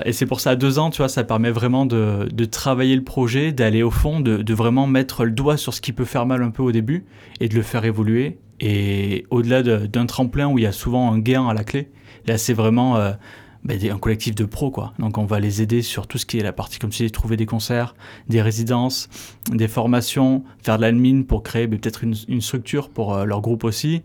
et 0.04 0.12
c'est 0.12 0.26
pour 0.26 0.40
ça, 0.40 0.50
à 0.50 0.56
deux 0.56 0.80
ans, 0.80 0.90
tu 0.90 0.96
vois, 0.98 1.08
ça 1.08 1.22
permet 1.22 1.52
vraiment 1.52 1.86
de, 1.86 2.28
de 2.32 2.44
travailler 2.44 2.96
le 2.96 3.04
projet, 3.04 3.52
d'aller 3.52 3.84
au 3.84 3.92
fond, 3.92 4.18
de, 4.18 4.38
de, 4.38 4.54
vraiment 4.54 4.88
mettre 4.88 5.24
le 5.24 5.30
doigt 5.30 5.56
sur 5.56 5.72
ce 5.74 5.80
qui 5.80 5.92
peut 5.92 6.04
faire 6.04 6.26
mal 6.26 6.42
un 6.42 6.50
peu 6.50 6.64
au 6.64 6.72
début 6.72 7.04
et 7.38 7.48
de 7.48 7.54
le 7.54 7.62
faire 7.62 7.84
évoluer. 7.84 8.38
Et 8.58 9.26
au-delà 9.30 9.62
d'un 9.62 10.06
tremplin 10.06 10.48
où 10.48 10.58
il 10.58 10.64
y 10.64 10.66
a 10.66 10.72
souvent 10.72 11.12
un 11.12 11.20
gain 11.20 11.46
à 11.46 11.54
la 11.54 11.62
clé, 11.62 11.88
là, 12.26 12.36
c'est 12.36 12.52
vraiment 12.52 12.96
bah, 13.68 13.74
un 13.92 13.98
collectif 13.98 14.34
de 14.34 14.46
pros 14.46 14.70
quoi. 14.70 14.94
Donc 14.98 15.18
on 15.18 15.26
va 15.26 15.40
les 15.40 15.60
aider 15.60 15.82
sur 15.82 16.06
tout 16.06 16.16
ce 16.16 16.24
qui 16.24 16.38
est 16.38 16.42
la 16.42 16.54
partie 16.54 16.78
comme 16.78 16.90
si 16.90 17.08
trouver 17.10 17.36
des 17.36 17.44
concerts, 17.44 17.94
des 18.26 18.40
résidences, 18.40 19.10
des 19.52 19.68
formations, 19.68 20.42
faire 20.62 20.78
de 20.78 20.82
l'admin 20.82 21.22
pour 21.22 21.42
créer 21.42 21.66
bah, 21.66 21.76
peut-être 21.76 22.02
une, 22.02 22.14
une, 22.28 22.40
structure 22.40 22.88
pour 22.88 23.14
euh, 23.14 23.24
leur 23.26 23.42
groupe 23.42 23.64
aussi. 23.64 24.02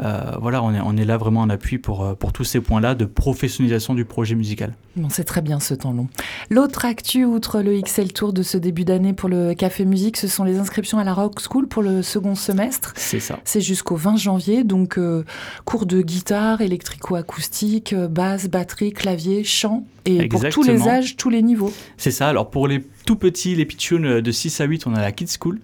Euh, 0.00 0.32
voilà, 0.40 0.62
on 0.62 0.74
est, 0.74 0.80
on 0.80 0.96
est 0.96 1.04
là 1.04 1.16
vraiment 1.16 1.40
en 1.40 1.50
appui 1.50 1.78
pour, 1.78 2.04
euh, 2.04 2.14
pour 2.14 2.32
tous 2.32 2.44
ces 2.44 2.60
points-là 2.60 2.94
de 2.94 3.04
professionnalisation 3.04 3.94
du 3.94 4.04
projet 4.04 4.34
musical. 4.34 4.74
Bon, 4.96 5.08
c'est 5.08 5.24
très 5.24 5.40
bien 5.40 5.60
ce 5.60 5.74
temps 5.74 5.92
long. 5.92 6.08
L'autre 6.50 6.84
actu, 6.84 7.24
outre 7.24 7.60
le 7.60 7.80
XL 7.80 8.12
Tour 8.12 8.32
de 8.32 8.42
ce 8.42 8.58
début 8.58 8.84
d'année 8.84 9.12
pour 9.12 9.28
le 9.28 9.54
Café 9.54 9.84
Musique, 9.84 10.16
ce 10.16 10.26
sont 10.26 10.44
les 10.44 10.58
inscriptions 10.58 10.98
à 10.98 11.04
la 11.04 11.14
Rock 11.14 11.40
School 11.40 11.68
pour 11.68 11.82
le 11.82 12.02
second 12.02 12.34
semestre. 12.34 12.92
C'est 12.96 13.20
ça. 13.20 13.38
C'est 13.44 13.60
jusqu'au 13.60 13.96
20 13.96 14.16
janvier, 14.16 14.64
donc 14.64 14.98
euh, 14.98 15.24
cours 15.64 15.86
de 15.86 16.02
guitare, 16.02 16.60
électrico-acoustique, 16.60 17.94
basse, 17.94 18.48
batterie, 18.48 18.92
clavier, 18.92 19.44
chant, 19.44 19.84
et 20.06 20.28
pour 20.28 20.46
tous 20.48 20.62
les 20.62 20.88
âges, 20.88 21.16
tous 21.16 21.30
les 21.30 21.42
niveaux. 21.42 21.72
C'est 21.96 22.10
ça, 22.10 22.28
alors 22.28 22.50
pour 22.50 22.68
les 22.68 22.84
tout 23.06 23.16
petits, 23.16 23.54
les 23.54 23.64
pitchouns 23.64 24.20
de 24.20 24.30
6 24.30 24.60
à 24.60 24.64
8, 24.64 24.86
on 24.86 24.94
a 24.94 25.00
la 25.00 25.12
Kids 25.12 25.36
School. 25.40 25.60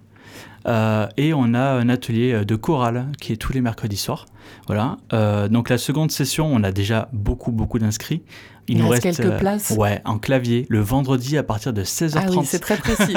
Euh, 0.67 1.07
et 1.17 1.33
on 1.33 1.55
a 1.55 1.61
un 1.61 1.89
atelier 1.89 2.33
euh, 2.33 2.45
de 2.45 2.55
chorale 2.55 3.07
qui 3.21 3.33
est 3.33 3.37
tous 3.37 3.53
les 3.53 3.61
mercredis 3.61 3.97
soirs. 3.97 4.27
Voilà. 4.67 4.99
Euh, 5.13 5.49
donc 5.49 5.71
la 5.71 5.79
seconde 5.79 6.11
session, 6.11 6.47
on 6.53 6.63
a 6.63 6.73
déjà 6.73 7.09
beaucoup 7.13 7.53
beaucoup 7.53 7.79
d'inscrits. 7.79 8.23
Il, 8.69 8.79
nous 8.79 8.89
reste, 8.89 9.03
quelques 9.03 9.39
places. 9.39 9.75
Ouais, 9.77 10.01
en 10.05 10.19
clavier 10.19 10.67
le 10.69 10.81
vendredi 10.81 11.37
à 11.37 11.43
partir 11.43 11.73
de 11.73 11.83
16h30. 11.83 12.23
Ah 12.25 12.31
oui, 12.31 12.39
c'est 12.45 12.61
très 12.61 12.77
précis. 12.77 13.15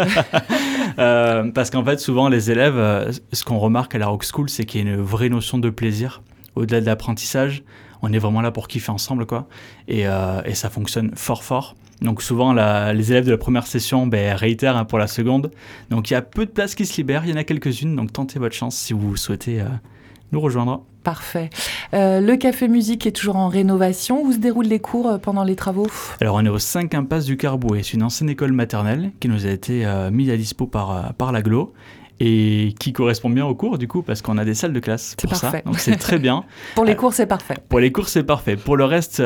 parce 0.95 1.69
qu'en 1.69 1.83
fait, 1.83 1.99
souvent 1.99 2.27
les 2.27 2.49
élèves, 2.49 3.11
ce 3.31 3.43
qu'on 3.43 3.59
remarque 3.59 3.93
à 3.93 3.99
la 3.99 4.07
Rock 4.07 4.25
School, 4.25 4.49
c'est 4.49 4.65
qu'il 4.65 4.83
y 4.83 4.89
a 4.89 4.93
une 4.93 5.01
vraie 5.01 5.29
notion 5.29 5.59
de 5.59 5.69
plaisir 5.69 6.23
au-delà 6.55 6.81
de 6.81 6.87
l'apprentissage. 6.87 7.63
On 8.01 8.11
est 8.11 8.17
vraiment 8.17 8.41
là 8.41 8.49
pour 8.49 8.67
kiffer 8.67 8.91
ensemble, 8.91 9.27
quoi. 9.27 9.47
Et, 9.87 10.05
et 10.45 10.55
ça 10.55 10.71
fonctionne 10.71 11.11
fort 11.15 11.43
fort. 11.43 11.75
Donc 12.03 12.21
souvent, 12.21 12.53
les 12.53 13.11
élèves 13.11 13.25
de 13.25 13.31
la 13.31 13.37
première 13.37 13.65
session 13.65 14.05
ben, 14.05 14.35
réitèrent 14.35 14.75
hein, 14.75 14.83
pour 14.83 14.99
la 14.99 15.07
seconde. 15.07 15.51
Donc 15.89 16.09
il 16.09 16.13
y 16.13 16.15
a 16.17 16.21
peu 16.21 16.45
de 16.45 16.51
places 16.51 16.75
qui 16.75 16.85
se 16.85 16.97
libèrent, 16.97 17.23
il 17.25 17.31
y 17.31 17.33
en 17.33 17.37
a 17.37 17.45
quelques-unes, 17.45 17.95
donc 17.95 18.11
tentez 18.11 18.39
votre 18.39 18.55
chance 18.55 18.75
si 18.75 18.91
vous 18.91 19.15
souhaitez 19.15 19.61
euh, 19.61 19.65
nous 20.33 20.41
rejoindre. 20.41 20.83
Parfait. 21.03 21.49
Euh, 21.93 22.19
le 22.19 22.35
Café 22.35 22.67
Musique 22.67 23.05
est 23.07 23.11
toujours 23.11 23.37
en 23.37 23.47
rénovation. 23.47 24.23
Où 24.23 24.31
se 24.33 24.37
déroulent 24.37 24.67
les 24.67 24.79
cours 24.79 25.07
euh, 25.07 25.17
pendant 25.17 25.43
les 25.43 25.55
travaux? 25.55 25.87
Alors 26.19 26.35
on 26.35 26.45
est 26.45 26.49
au 26.49 26.59
5 26.59 26.93
impasse 26.93 27.25
du 27.25 27.37
Carbouet. 27.37 27.83
C'est 27.83 27.93
une 27.93 28.03
ancienne 28.03 28.29
école 28.29 28.51
maternelle 28.51 29.11
qui 29.21 29.29
nous 29.29 29.45
a 29.45 29.49
été 29.49 29.85
mise 30.11 30.29
à 30.29 30.37
dispo 30.37 30.67
par, 30.67 31.13
par 31.13 31.31
l'aglo. 31.31 31.73
Et 32.19 32.73
qui 32.79 32.93
correspond 32.93 33.29
bien 33.29 33.45
au 33.45 33.55
cours 33.55 33.77
du 33.77 33.87
coup 33.87 34.01
parce 34.01 34.21
qu'on 34.21 34.37
a 34.37 34.45
des 34.45 34.53
salles 34.53 34.73
de 34.73 34.79
classe 34.79 35.15
pour 35.15 35.35
ça. 35.35 35.51
Parfait. 35.51 35.63
Donc 35.65 35.79
c'est 35.79 35.95
très 35.95 36.19
bien. 36.19 36.43
pour 36.75 36.85
les 36.85 36.95
cours, 36.95 37.13
c'est 37.13 37.25
parfait. 37.25 37.55
Pour 37.69 37.79
les 37.79 37.91
cours, 37.91 38.09
c'est 38.09 38.23
parfait. 38.23 38.55
Pour 38.55 38.77
le 38.77 38.85
reste, 38.85 39.21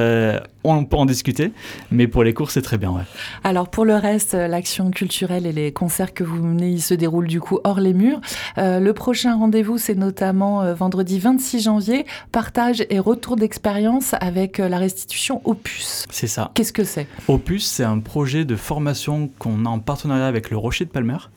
on 0.63 0.85
peut 0.85 0.97
en 0.97 1.05
discuter, 1.05 1.51
mais 1.91 2.07
pour 2.07 2.23
les 2.23 2.33
cours, 2.33 2.51
c'est 2.51 2.61
très 2.61 2.77
bien. 2.77 2.91
Ouais. 2.91 3.03
Alors 3.43 3.69
pour 3.69 3.85
le 3.85 3.95
reste, 3.95 4.33
l'action 4.33 4.91
culturelle 4.91 5.45
et 5.45 5.51
les 5.51 5.71
concerts 5.71 6.13
que 6.13 6.23
vous 6.23 6.41
menez, 6.43 6.69
ils 6.69 6.81
se 6.81 6.93
déroulent 6.93 7.27
du 7.27 7.39
coup 7.39 7.59
hors 7.63 7.79
les 7.79 7.93
murs. 7.93 8.21
le 8.57 8.91
prochain 8.91 9.37
rendez-vous, 9.37 9.77
c'est 9.77 9.95
notamment 9.95 10.73
vendredi 10.73 11.19
26 11.19 11.61
janvier, 11.61 12.05
partage 12.31 12.85
et 12.89 12.99
retour 12.99 13.35
d'expérience 13.35 14.13
avec 14.19 14.57
la 14.57 14.77
restitution 14.77 15.41
Opus. 15.45 16.05
C'est 16.09 16.27
ça. 16.27 16.51
Qu'est-ce 16.53 16.73
que 16.73 16.83
c'est? 16.83 17.07
Opus, 17.27 17.65
c'est 17.65 17.83
un 17.83 17.99
projet 17.99 18.45
de 18.45 18.55
formation 18.55 19.29
qu'on 19.39 19.65
a 19.65 19.69
en 19.69 19.79
partenariat 19.79 20.27
avec 20.27 20.49
le 20.49 20.57
Rocher 20.57 20.85
de 20.85 20.89
Palmer, 20.89 21.13
euh, 21.13 21.36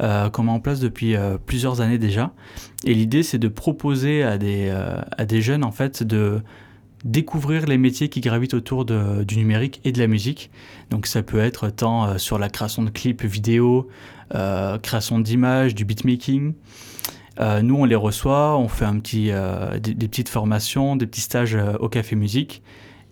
qu'on 0.00 0.44
met 0.44 0.52
en 0.52 0.60
place 0.60 0.80
depuis 0.80 1.16
euh, 1.16 1.38
plusieurs 1.44 1.80
années 1.80 1.98
déjà. 1.98 2.32
Et 2.84 2.94
l'idée, 2.94 3.22
c'est 3.22 3.38
de 3.38 3.48
proposer 3.48 4.22
à 4.22 4.38
des, 4.38 4.68
euh, 4.70 5.00
à 5.16 5.24
des 5.24 5.42
jeunes, 5.42 5.64
en 5.64 5.72
fait, 5.72 6.02
de 6.02 6.40
découvrir 7.04 7.66
les 7.66 7.78
métiers 7.78 8.08
qui 8.08 8.20
gravitent 8.20 8.54
autour 8.54 8.84
du 8.84 9.36
numérique 9.36 9.80
et 9.84 9.92
de 9.92 10.00
la 10.00 10.08
musique. 10.08 10.50
Donc 10.90 11.06
ça 11.06 11.22
peut 11.22 11.38
être 11.38 11.70
tant 11.70 12.18
sur 12.18 12.40
la 12.40 12.48
création 12.48 12.82
de 12.82 12.90
clips 12.90 13.24
vidéo, 13.24 13.88
création 14.82 15.20
d'images, 15.20 15.76
du 15.76 15.84
beatmaking. 15.84 16.54
nous, 17.62 17.76
on 17.76 17.84
les 17.84 17.94
reçoit, 17.94 18.58
on 18.58 18.66
fait 18.66 18.84
un 18.84 18.98
petit, 18.98 19.30
des, 19.80 20.08
petites 20.08 20.28
formations, 20.28 20.96
des 20.96 21.06
petits 21.06 21.20
stages 21.20 21.56
au 21.78 21.88
Café 21.88 22.16
Musique 22.16 22.64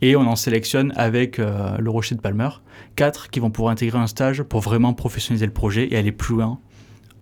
et 0.02 0.16
on 0.16 0.22
en 0.22 0.36
sélectionne 0.36 0.92
avec 0.96 1.38
euh, 1.38 1.76
le 1.78 1.90
Rocher 1.90 2.14
de 2.14 2.20
Palmer 2.20 2.48
quatre 2.96 3.30
qui 3.30 3.40
vont 3.40 3.50
pouvoir 3.50 3.72
intégrer 3.72 3.98
un 3.98 4.06
stage 4.06 4.42
pour 4.42 4.60
vraiment 4.60 4.92
professionnaliser 4.92 5.46
le 5.46 5.52
projet 5.52 5.88
et 5.90 5.96
aller 5.96 6.12
plus 6.12 6.36
loin 6.36 6.58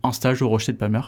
en 0.04 0.12
stage 0.12 0.42
au 0.42 0.48
Rocher 0.48 0.72
de 0.72 0.76
Palmer. 0.76 1.02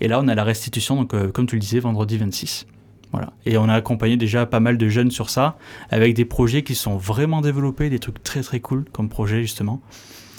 Et 0.00 0.08
là, 0.08 0.20
on 0.20 0.28
a 0.28 0.34
la 0.34 0.44
restitution, 0.44 0.96
donc 0.96 1.14
euh, 1.14 1.30
comme 1.30 1.46
tu 1.46 1.54
le 1.54 1.60
disais, 1.60 1.80
vendredi 1.80 2.18
26. 2.18 2.66
Voilà. 3.12 3.32
Et 3.46 3.56
on 3.56 3.68
a 3.68 3.74
accompagné 3.74 4.16
déjà 4.16 4.44
pas 4.44 4.60
mal 4.60 4.76
de 4.76 4.88
jeunes 4.88 5.10
sur 5.10 5.30
ça, 5.30 5.56
avec 5.90 6.14
des 6.14 6.24
projets 6.24 6.62
qui 6.62 6.74
sont 6.74 6.96
vraiment 6.96 7.40
développés, 7.40 7.88
des 7.88 7.98
trucs 7.98 8.22
très 8.22 8.42
très 8.42 8.60
cool 8.60 8.84
comme 8.92 9.08
projet 9.08 9.40
justement. 9.40 9.80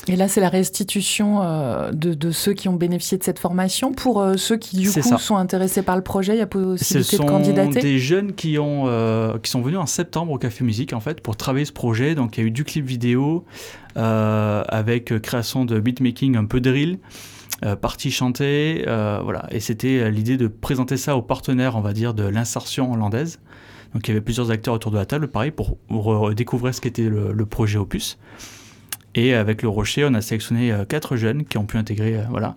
Et 0.08 0.16
là, 0.16 0.28
c'est 0.28 0.42
la 0.42 0.50
restitution 0.50 1.44
euh, 1.44 1.92
de, 1.92 2.32
ceux 2.32 2.54
qui 2.54 2.68
ont 2.68 2.76
bénéficié 2.76 3.18
de 3.18 3.24
cette 3.24 3.38
formation. 3.38 3.92
Pour 3.92 4.22
euh, 4.22 4.38
ceux 4.38 4.58
qui, 4.58 4.78
du 4.78 4.92
coup, 4.92 5.18
sont 5.20 5.36
intéressés 5.36 5.84
par 5.84 5.96
le 5.96 6.02
projet, 6.02 6.34
il 6.34 6.40
y 6.40 6.42
a 6.42 6.48
possibilité 6.48 7.18
de 7.18 7.24
candidater? 7.24 7.74
Ce 7.74 7.80
sont 7.80 7.88
des 7.88 8.00
jeunes 8.00 8.34
qui, 8.34 8.58
ont, 8.58 8.86
euh, 8.88 9.38
qui 9.38 9.52
sont 9.52 9.62
venus 9.62 9.78
en 9.78 9.86
septembre 9.86 10.32
au 10.32 10.38
Café 10.38 10.64
Musique, 10.64 10.94
en 10.94 11.00
fait, 11.00 11.22
pour 11.22 11.38
travailler 11.38 11.66
ce 11.66 11.74
projet. 11.74 12.16
Donc, 12.16 12.38
il 12.38 12.42
y 12.42 12.44
a 12.44 12.48
eu 12.48 12.52
du 12.52 12.64
clip 12.64 12.86
vidéo 12.86 13.46
avec 13.96 15.14
création 15.22 15.66
de 15.66 15.80
beatmaking 15.80 16.38
un 16.38 16.46
peu 16.46 16.62
drill. 16.62 17.00
Partie 17.82 18.12
chantée, 18.12 18.84
voilà. 18.86 19.48
Et 19.52 19.60
c'était 19.60 20.10
l'idée 20.12 20.38
de 20.38 20.48
présenter 20.48 20.98
ça 20.98 21.16
aux 21.16 21.22
partenaires, 21.22 21.76
on 21.76 21.82
va 21.82 21.94
dire, 21.94 22.14
de 22.14 22.24
l'insertion 22.24 22.92
hollandaise. 22.94 23.40
Donc 23.94 24.08
il 24.08 24.12
y 24.12 24.14
avait 24.14 24.22
plusieurs 24.22 24.52
acteurs 24.52 24.74
autour 24.74 24.92
de 24.92 24.98
la 24.98 25.06
table, 25.06 25.28
pareil, 25.28 25.52
pour, 25.52 25.78
découvrir 26.36 26.74
ce 26.76 26.82
qu'était 26.82 27.10
le, 27.10 27.34
le, 27.34 27.46
projet 27.46 27.78
Opus. 27.78 28.18
Et 29.16 29.34
avec 29.34 29.62
le 29.62 29.70
Rocher, 29.70 30.06
on 30.06 30.14
a 30.14 30.22
sélectionné 30.22 30.72
euh, 30.72 30.86
quatre 30.86 31.16
jeunes 31.16 31.46
qui 31.46 31.58
ont 31.58 31.66
pu 31.66 31.78
intégrer. 31.78 32.18
Euh, 32.18 32.24
voilà. 32.30 32.56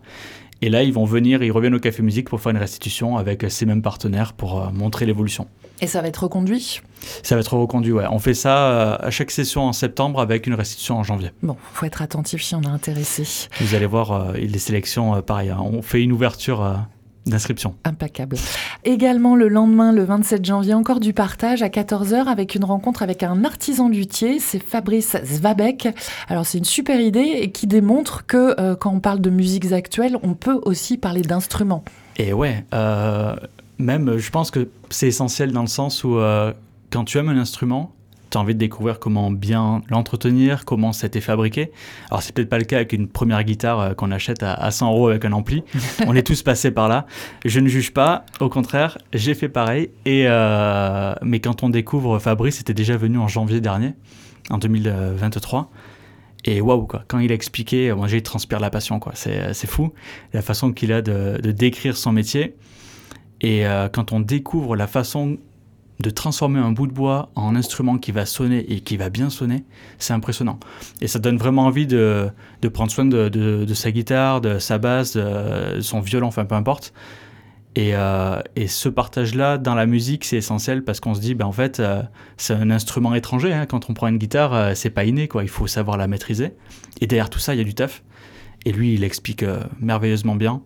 Et 0.61 0.69
là, 0.69 0.83
ils 0.83 0.93
vont 0.93 1.05
venir, 1.05 1.43
ils 1.43 1.51
reviennent 1.51 1.75
au 1.75 1.81
Café 1.81 2.03
Musique 2.03 2.29
pour 2.29 2.41
faire 2.41 2.51
une 2.51 2.59
restitution 2.59 3.17
avec 3.17 3.45
ces 3.49 3.67
mêmes 3.67 3.83
partenaires 3.83 4.33
pour 4.33 4.61
euh, 4.61 4.71
montrer 4.71 5.07
l'évolution. 5.07 5.49
Et 5.81 5.87
ça 5.87 6.01
va 6.01 6.09
être 6.09 6.23
reconduit? 6.23 6.81
Ça 7.23 7.35
va 7.35 7.41
être 7.41 7.57
reconduit, 7.57 7.93
ouais. 7.93 8.05
On 8.11 8.19
fait 8.19 8.35
ça 8.35 8.95
à 8.95 9.11
chaque 9.11 9.31
session 9.31 9.63
en 9.63 9.73
septembre 9.73 10.21
avec 10.21 10.47
une 10.47 10.55
restitution 10.55 10.99
en 10.99 11.03
janvier. 11.03 11.31
Bon, 11.43 11.57
faut 11.73 11.87
être 11.87 12.03
attentif 12.03 12.43
si 12.43 12.55
on 12.55 12.63
est 12.63 12.67
intéressé. 12.67 13.25
Vous 13.61 13.75
allez 13.75 13.87
voir, 13.87 14.33
les 14.33 14.59
sélections, 14.59 15.21
pareil, 15.23 15.51
hein. 15.51 15.59
on 15.61 15.83
fait 15.83 16.03
une 16.03 16.13
ouverture 16.13 16.87
d'inscription. 17.27 17.75
Impeccable. 17.85 18.37
Également 18.85 19.37
le 19.37 19.49
lendemain, 19.49 19.93
le 19.93 20.05
27 20.05 20.45
janvier, 20.45 20.75
encore 20.75 21.01
du 21.01 21.13
partage 21.13 21.63
à 21.63 21.69
14h 21.69 22.27
avec 22.27 22.55
une 22.55 22.65
rencontre 22.65 23.03
avec 23.03 23.23
un 23.23 23.45
artisan 23.45 23.89
luthier, 23.89 24.39
c'est 24.39 24.59
Fabrice 24.59 25.17
Zvabek. 25.25 25.89
Alors 26.29 26.47
c'est 26.47 26.59
une 26.59 26.65
super 26.65 27.01
idée 27.01 27.39
et 27.41 27.51
qui 27.53 27.67
démontre 27.67 28.27
que 28.27 28.61
euh, 28.61 28.75
quand 28.75 28.93
on 28.93 29.01
parle 29.01 29.21
de 29.21 29.31
musiques 29.31 29.73
actuelles, 29.73 30.17
on 30.23 30.35
peut 30.35 30.61
aussi 30.65 30.99
parler 30.99 31.23
d'instruments. 31.23 31.85
Et 32.17 32.33
ouais, 32.33 32.65
euh, 32.75 33.37
même 33.79 34.19
je 34.19 34.31
pense 34.31 34.51
que 34.51 34.69
c'est 34.91 35.09
essentiel 35.09 35.53
dans 35.53 35.63
le 35.63 35.69
sens 35.69 36.05
où 36.05 36.19
euh, 36.19 36.53
quand 36.93 37.05
tu 37.05 37.19
aimes 37.19 37.31
un 37.31 37.39
instrument, 37.39 37.95
tu 38.31 38.39
as 38.39 38.41
envie 38.41 38.55
de 38.55 38.59
découvrir 38.59 38.99
comment 38.99 39.31
bien 39.31 39.83
l'entretenir, 39.89 40.65
comment 40.65 40.93
c'était 40.93 41.21
fabriqué. 41.23 41.73
Alors, 42.11 42.23
c'est 42.23 42.35
peut-être 42.35 42.49
pas 42.49 42.59
le 42.59 42.65
cas 42.65 42.77
avec 42.77 42.93
une 42.93 43.09
première 43.09 43.43
guitare 43.45 43.81
euh, 43.81 43.95
qu'on 43.95 44.11
achète 44.11 44.43
à, 44.43 44.71
100 44.71 44.91
euros 44.93 45.09
avec 45.09 45.25
un 45.25 45.33
ampli. 45.33 45.65
On 46.07 46.15
est 46.15 46.27
tous 46.27 46.43
passés 46.43 46.71
par 46.71 46.89
là. 46.89 47.07
Je 47.45 47.61
ne 47.61 47.69
juge 47.69 47.93
pas, 47.93 48.25
au 48.41 48.49
contraire, 48.49 48.99
j'ai 49.13 49.35
fait 49.35 49.49
pareil. 49.49 49.91
Et, 50.05 50.25
euh, 50.27 51.15
mais 51.23 51.41
quand 51.41 51.63
on 51.63 51.71
découvre 51.71 52.19
Fabrice, 52.19 52.57
c'était 52.57 52.75
déjà 52.75 52.97
venu 52.97 53.19
en 53.19 53.29
janvier 53.29 53.61
dernier, 53.61 53.95
en 54.51 54.59
2023. 54.59 55.71
Et 56.45 56.61
waouh, 56.61 56.87
quoi. 56.87 57.05
Quand 57.09 57.21
il 57.21 57.31
a 57.33 57.35
expliqué, 57.35 57.93
moi 57.95 58.09
j'ai 58.09 58.21
transpire 58.23 58.61
la 58.61 58.71
passion, 58.71 58.99
quoi. 58.99 59.13
C'est, 59.15 59.67
fou. 59.67 59.93
La 60.33 60.43
façon 60.43 60.73
qu'il 60.73 60.93
a 60.93 61.01
de, 61.01 61.39
décrire 61.53 61.97
son 61.97 62.13
métier. 62.13 62.57
Et 63.41 63.67
euh, 63.67 63.89
quand 63.89 64.13
on 64.13 64.21
découvre 64.21 64.77
la 64.77 64.87
façon 64.87 65.39
de 66.03 66.11
transformer 66.11 66.59
un 66.59 66.73
bout 66.73 66.87
de 66.87 66.93
bois 66.93 67.31
en 67.35 67.57
instrument 67.57 67.97
qui 67.97 68.13
va 68.13 68.27
sonner 68.27 68.71
et 68.73 68.81
qui 68.81 68.97
va 68.97 69.09
bien 69.09 69.31
sonner, 69.31 69.65
c'est 69.99 70.13
impressionnant. 70.13 70.59
Et 71.01 71.07
ça 71.07 71.19
donne 71.19 71.39
vraiment 71.39 71.65
envie 71.65 71.87
de, 71.87 72.31
prendre 72.73 72.91
soin 72.91 73.07
de, 73.07 73.75
sa 73.75 73.91
guitare, 73.91 74.41
de 74.41 74.59
sa 74.59 74.79
basse, 74.79 75.17
de, 75.17 75.81
son 75.81 76.01
violon, 76.01 76.27
enfin 76.27 76.45
peu 76.45 76.55
importe. 76.55 76.93
Euh, 77.79 78.43
et, 78.55 78.69
ce 78.69 78.89
partage-là 78.89 79.57
dans 79.59 79.75
la 79.75 79.87
musique, 79.87 80.25
c'est 80.25 80.37
essentiel 80.37 80.85
parce 80.85 81.01
qu'on 81.01 81.15
se 81.15 81.21
dit, 81.21 81.35
ben, 81.35 81.47
en 81.47 81.53
fait, 81.53 81.81
euh, 81.81 82.03
c'est 82.37 82.55
un 82.55 82.71
instrument 82.71 83.15
étranger. 83.15 83.53
Hein. 83.53 83.67
Quand 83.67 83.89
on 83.89 83.95
prend 83.95 84.09
une 84.09 84.19
guitare, 84.19 84.55
euh, 84.55 84.73
c'est 84.75 84.91
pas 84.91 85.05
inné, 85.05 85.27
quoi. 85.27 85.43
Il 85.43 85.49
faut 85.49 85.67
savoir 85.67 85.97
la 85.97 86.07
maîtriser. 86.07 86.53
Et 87.01 87.07
derrière 87.07 87.31
tout 87.31 87.39
ça, 87.39 87.55
il 87.55 87.59
y 87.59 87.61
a 87.61 87.65
du 87.65 87.75
taf. 87.75 88.03
Et 88.67 88.73
lui, 88.73 88.95
il 88.95 89.05
explique 89.05 89.45
merveilleusement 89.81 90.37
bien. 90.37 90.63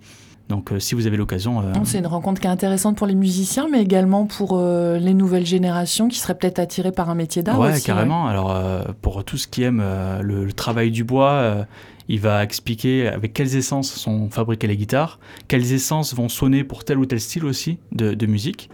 Donc 0.49 0.73
euh, 0.73 0.79
si 0.79 0.95
vous 0.95 1.07
avez 1.07 1.17
l'occasion... 1.17 1.61
Euh, 1.61 1.73
c'est 1.85 1.99
une 1.99 2.07
rencontre 2.07 2.41
qui 2.41 2.47
est 2.47 2.51
intéressante 2.51 2.97
pour 2.97 3.07
les 3.07 3.15
musiciens, 3.15 3.67
mais 3.71 3.83
également 3.83 4.27
pour 4.27 4.53
euh, 4.53 4.99
les 4.99 5.15
nouvelles 5.15 5.47
générations 5.47 6.09
qui 6.09 6.19
seraient 6.19 6.37
peut-être 6.37 6.59
attirées 6.59 6.93
par 6.93 7.11
un 7.11 7.15
métier 7.15 7.43
d'art. 7.43 7.59
Ouais, 7.59 7.81
carrément. 7.81 8.27
Alors 8.27 8.57
pour 9.03 9.25
tous 9.25 9.47
qui 9.47 9.63
aiment 9.63 9.85
le, 10.21 10.53
travail 10.53 10.91
du 10.91 11.05
bois, 11.05 11.67
il 12.09 12.21
va 12.21 12.43
expliquer 12.43 13.09
avec 13.09 13.33
quelles 13.33 13.57
essences 13.57 13.93
sont 13.93 14.31
fabriquées 14.31 14.67
les 14.67 14.77
guitares, 14.77 15.19
quelles 15.49 15.73
essences 15.73 16.15
vont 16.15 16.29
sonner 16.29 16.65
pour 16.65 16.85
tel 16.85 16.99
ou 16.99 17.07
tel 17.07 17.21
style 17.21 17.45
aussi 17.45 17.79
de 17.93 18.27
musique. 18.27 18.71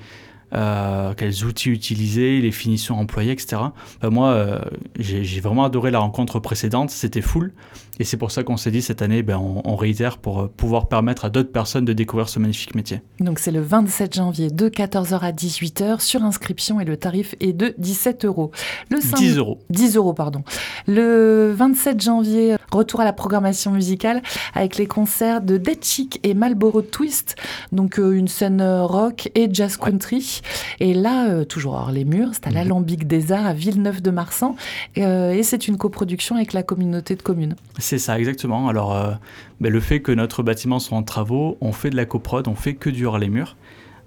Euh, 0.55 1.15
quels 1.15 1.45
outils 1.45 1.71
utiliser, 1.71 2.41
les 2.41 2.53
finitions 2.53 2.99
employées, 2.99 3.33
etc. 3.33 3.63
Ben 4.01 4.11
moi, 4.11 4.29
euh, 4.31 4.59
j'ai 4.99 5.41
vraiment 5.41 5.65
adoré 5.65 5.91
la 5.91 5.99
rencontre 5.99 6.41
précédente, 6.41 6.91
c'était 6.91 7.23
full. 7.23 7.53
Et 7.99 8.05
c'est 8.05 8.17
pour 8.17 8.31
ça 8.31 8.43
qu'on 8.43 8.57
s'est 8.57 8.71
dit 8.71 8.83
cette 8.83 9.03
année, 9.03 9.23
ben, 9.23 9.39
on, 9.39 9.77
réitère 9.77 10.19
pour 10.19 10.41
euh, 10.41 10.53
pouvoir 10.55 10.89
permettre 10.89 11.25
à 11.25 11.31
d'autres 11.31 11.53
personnes 11.53 11.85
de 11.85 11.93
découvrir 11.93 12.29
ce 12.29 12.39
magnifique 12.39 12.75
métier. 12.75 13.01
Donc 13.21 13.39
c'est 13.39 13.51
le 13.51 13.61
27 13.61 14.15
janvier 14.15 14.51
de 14.51 14.69
14h 14.69 15.21
à 15.21 15.33
18h 15.33 16.01
sur 16.01 16.23
inscription 16.23 16.81
et 16.81 16.85
le 16.85 16.97
tarif 16.97 17.35
est 17.41 17.53
de 17.53 17.75
17 17.79 18.25
euros. 18.25 18.51
Le 18.91 18.99
10 19.17 19.37
euros. 19.39 19.59
10 19.71 19.97
euros, 19.97 20.15
pardon. 20.15 20.43
Le 20.87 21.53
27 21.57 22.01
janvier, 22.01 22.57
retour 22.71 23.01
à 23.01 23.05
la 23.05 23.13
programmation 23.13 23.73
musicale 23.73 24.23
avec 24.55 24.77
les 24.77 24.87
concerts 24.87 25.41
de 25.41 25.57
Dead 25.57 25.83
Chic 25.85 26.21
et 26.23 26.35
Marlboro 26.35 26.83
Twist, 26.83 27.37
donc 27.73 27.99
une 27.99 28.29
scène 28.29 28.63
rock 28.63 29.31
et 29.35 29.49
jazz 29.53 29.77
country. 29.77 30.42
Et 30.81 30.95
là, 30.95 31.29
euh, 31.29 31.45
toujours 31.45 31.75
hors 31.75 31.93
les 31.93 32.05
murs, 32.05 32.31
c'est 32.33 32.47
à 32.47 32.51
mhm. 32.51 32.57
l'Alambic 32.57 33.07
des 33.07 33.33
Arts 33.33 33.47
à 33.47 33.55
Villeneuve-de-Marsan. 33.55 34.57
Euh, 34.99 35.33
et 35.33 35.43
c'est 35.43 35.69
une 35.69 35.77
coproduction 35.77 36.37
avec 36.37 36.53
la 36.53 36.63
communauté 36.63 37.17
de 37.17 37.23
communes. 37.23 37.57
C'est 37.79 37.99
ça, 37.99 38.19
exactement. 38.19 38.69
Alors, 38.69 38.95
euh, 38.95 39.13
ben, 39.61 39.73
le 39.73 39.81
fait 39.81 40.01
que 40.01 40.13
notre 40.13 40.43
bâtiment 40.43 40.79
soit 40.79 40.97
en 40.97 41.03
travaux, 41.03 41.57
on 41.61 41.73
fait 41.73 41.91
de 41.91 41.97
la 41.97 42.05
coprod, 42.05 42.49
on 42.49 42.55
fait 42.55 42.75
que 42.75 42.91
du 42.91 43.07
hors 43.07 43.19
les 43.19 43.29
murs. 43.29 43.57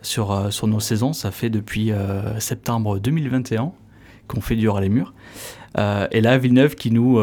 Sur, 0.01 0.53
sur 0.53 0.67
nos 0.67 0.79
saisons, 0.79 1.13
ça 1.13 1.31
fait 1.31 1.49
depuis 1.49 1.91
septembre 2.37 2.99
2021 2.99 3.71
qu'on 4.27 4.39
fait 4.39 4.55
du 4.55 4.67
hors 4.67 4.79
les 4.79 4.89
murs. 4.89 5.15
et 5.79 6.21
là, 6.21 6.37
Villeneuve 6.37 6.75
qui 6.75 6.91
nous 6.91 7.19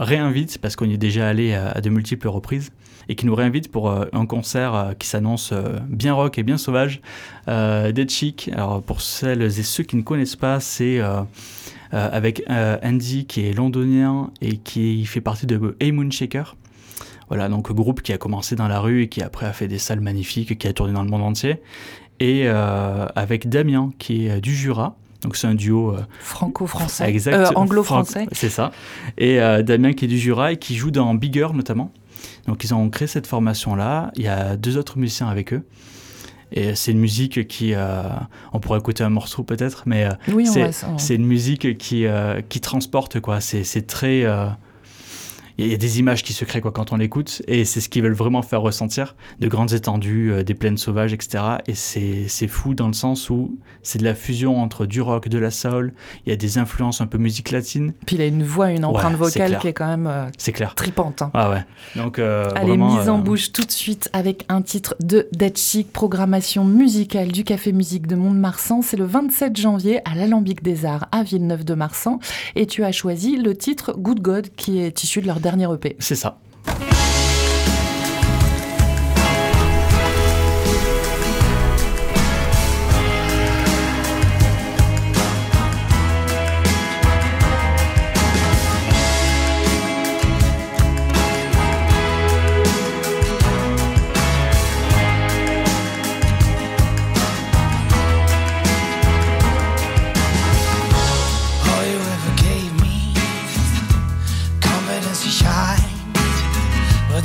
réinvite, 0.00 0.56
parce 0.56 0.74
qu'on 0.74 0.86
y 0.86 0.94
est 0.94 0.96
déjà 0.96 1.28
allé 1.28 1.52
à 1.52 1.82
de 1.82 1.90
multiples 1.90 2.28
reprises, 2.28 2.70
et 3.08 3.14
qui 3.14 3.26
nous 3.26 3.34
réinvite 3.34 3.70
pour 3.70 3.90
euh, 3.90 4.04
un 4.12 4.26
concert 4.26 4.74
euh, 4.74 4.92
qui 4.92 5.08
s'annonce 5.08 5.50
euh, 5.52 5.78
bien 5.88 6.12
rock 6.12 6.38
et 6.38 6.42
bien 6.42 6.58
sauvage, 6.58 7.00
Dead 7.46 8.10
Chic. 8.10 8.50
Alors 8.52 8.82
pour 8.82 9.00
celles 9.00 9.42
et 9.42 9.62
ceux 9.62 9.82
qui 9.82 9.96
ne 9.96 10.02
connaissent 10.02 10.36
pas, 10.36 10.60
c'est 10.60 11.00
avec 11.92 12.42
Andy 12.48 13.24
qui 13.24 13.46
est 13.46 13.54
londonien 13.54 14.30
et 14.42 14.58
qui 14.58 15.06
fait 15.06 15.22
partie 15.22 15.46
de 15.46 15.76
A 15.80 15.92
Moon 15.92 16.10
Shaker. 16.10 16.56
Voilà, 17.28 17.48
donc 17.48 17.72
groupe 17.72 18.02
qui 18.02 18.12
a 18.12 18.18
commencé 18.18 18.54
dans 18.54 18.68
la 18.68 18.80
rue 18.80 19.04
et 19.04 19.08
qui 19.08 19.22
après 19.22 19.46
a 19.46 19.54
fait 19.54 19.66
des 19.66 19.78
salles 19.78 20.00
magnifiques, 20.00 20.58
qui 20.58 20.68
a 20.68 20.72
tourné 20.74 20.92
dans 20.92 21.02
le 21.02 21.08
monde 21.08 21.22
entier. 21.22 21.62
Et 22.20 22.46
avec 22.48 23.48
Damien 23.48 23.92
qui 23.98 24.26
est 24.26 24.42
du 24.42 24.54
Jura. 24.54 24.96
Donc 25.22 25.34
c'est 25.36 25.46
un 25.46 25.54
duo 25.54 25.96
franco-français, 26.20 27.16
anglo-français. 27.54 28.26
C'est 28.32 28.50
ça. 28.50 28.72
Et 29.16 29.38
Damien 29.62 29.94
qui 29.94 30.04
est 30.04 30.08
du 30.08 30.18
Jura 30.18 30.52
et 30.52 30.58
qui 30.58 30.76
joue 30.76 30.90
dans 30.90 31.14
Bigger 31.14 31.48
notamment. 31.54 31.90
Donc 32.48 32.64
ils 32.64 32.74
ont 32.74 32.88
créé 32.88 33.06
cette 33.06 33.26
formation-là. 33.26 34.10
Il 34.16 34.22
y 34.22 34.28
a 34.28 34.56
deux 34.56 34.78
autres 34.78 34.98
musiciens 34.98 35.28
avec 35.28 35.52
eux. 35.52 35.62
Et 36.50 36.74
c'est 36.74 36.92
une 36.92 36.98
musique 36.98 37.46
qui, 37.46 37.74
euh, 37.74 38.02
on 38.54 38.58
pourrait 38.58 38.78
écouter 38.78 39.04
un 39.04 39.10
morceau 39.10 39.42
peut-être, 39.42 39.82
mais 39.84 40.06
euh, 40.06 40.12
Oui, 40.32 40.46
c'est, 40.46 41.14
une 41.14 41.26
musique 41.26 41.76
qui, 41.76 42.06
euh, 42.06 42.40
qui 42.48 42.62
transporte 42.62 43.20
quoi. 43.20 43.42
C'est, 43.42 43.64
c'est 43.64 43.86
très, 43.86 44.24
il 45.66 45.70
y 45.72 45.74
a 45.74 45.78
des 45.78 45.98
images 45.98 46.22
qui 46.22 46.32
se 46.32 46.44
créent 46.44 46.60
quoi 46.60 46.70
quand 46.72 46.92
on 46.92 46.96
l'écoute, 46.96 47.42
et 47.48 47.64
c'est 47.64 47.80
ce 47.80 47.88
qu'ils 47.88 48.02
veulent 48.02 48.12
vraiment 48.12 48.42
faire 48.42 48.60
ressentir, 48.60 49.16
de 49.40 49.48
grandes 49.48 49.72
étendues, 49.72 50.32
euh, 50.32 50.42
des 50.44 50.54
plaines 50.54 50.76
sauvages, 50.78 51.12
etc. 51.12 51.42
Et 51.66 51.74
c'est, 51.74 52.28
fou 52.48 52.74
dans 52.74 52.86
le 52.86 52.92
sens 52.92 53.28
où 53.30 53.58
c'est 53.82 53.98
de 53.98 54.04
la 54.04 54.14
fusion 54.14 54.60
entre 54.62 54.86
du 54.86 55.00
rock, 55.00 55.28
de 55.28 55.38
la 55.38 55.50
soul. 55.50 55.92
Il 56.26 56.30
y 56.30 56.32
a 56.32 56.36
des 56.36 56.58
influences 56.58 57.00
un 57.00 57.06
peu 57.06 57.18
musique 57.18 57.50
latine. 57.50 57.92
Puis 58.06 58.16
il 58.16 58.22
a 58.22 58.26
une 58.26 58.42
voix, 58.44 58.70
une 58.70 58.84
empreinte 58.84 59.12
Ouais, 59.12 59.18
vocale 59.18 59.58
qui 59.58 59.68
est 59.68 59.72
quand 59.72 59.86
même 59.86 60.06
euh, 60.06 60.26
clair. 60.52 60.74
tripante. 60.74 61.22
hein. 61.22 61.30
Ah 61.34 61.50
ouais. 61.50 61.64
Donc 61.96 62.18
euh, 62.18 62.48
Allez, 62.54 62.68
vraiment, 62.68 62.96
mise 62.98 63.08
en 63.08 63.18
euh, 63.18 63.22
bouche 63.22 63.52
tout 63.52 63.64
de 63.64 63.70
suite 63.70 64.08
avec 64.12 64.44
un 64.48 64.62
titre 64.62 64.94
de 65.00 65.28
Dead 65.32 65.56
Chic, 65.56 65.92
programmation 65.92 66.64
musicale 66.64 67.32
du 67.32 67.44
Café 67.44 67.72
Musique 67.72 68.06
de 68.06 68.14
Mont-de-Marsan. 68.16 68.82
C'est 68.82 68.96
le 68.96 69.04
27 69.04 69.56
janvier 69.56 70.00
à 70.08 70.14
l'Alambic 70.14 70.62
des 70.62 70.84
Arts 70.84 71.06
à 71.12 71.22
Villeneuve-de-Marsan. 71.22 72.18
Et 72.56 72.66
tu 72.66 72.84
as 72.84 72.92
choisi 72.92 73.36
le 73.36 73.56
titre 73.56 73.94
Good 73.98 74.20
God 74.20 74.48
qui 74.56 74.78
est 74.80 75.02
issu 75.02 75.20
de 75.20 75.26
leur 75.26 75.40
dernier 75.48 75.72
EP. 75.74 75.96
C'est 75.98 76.14
ça. 76.14 76.38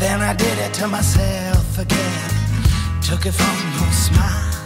Then 0.03 0.21
I 0.21 0.33
did 0.33 0.57
it 0.65 0.73
to 0.79 0.87
myself 0.87 1.79
again. 1.79 2.29
Took 3.01 3.25
it 3.25 3.35
from 3.41 3.57
your 3.77 3.91
smile. 4.05 4.59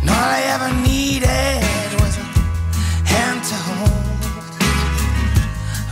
And 0.00 0.08
all 0.14 0.28
I 0.38 0.40
ever 0.54 0.70
needed 0.90 1.90
was 2.00 2.14
a 2.24 2.26
hand 3.12 3.40
to 3.50 3.56
hold. 3.68 4.22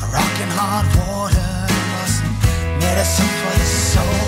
A 0.04 0.06
rock 0.16 0.34
and 0.44 0.52
hard 0.58 0.86
water 1.00 1.52
was 1.94 2.12
medicine 2.84 3.32
for 3.40 3.54
the 3.60 3.68
soul. 3.90 4.21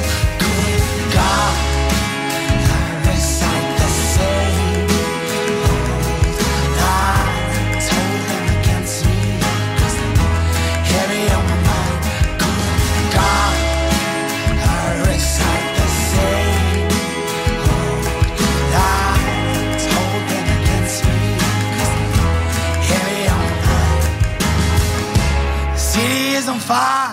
revive. 26.74 27.03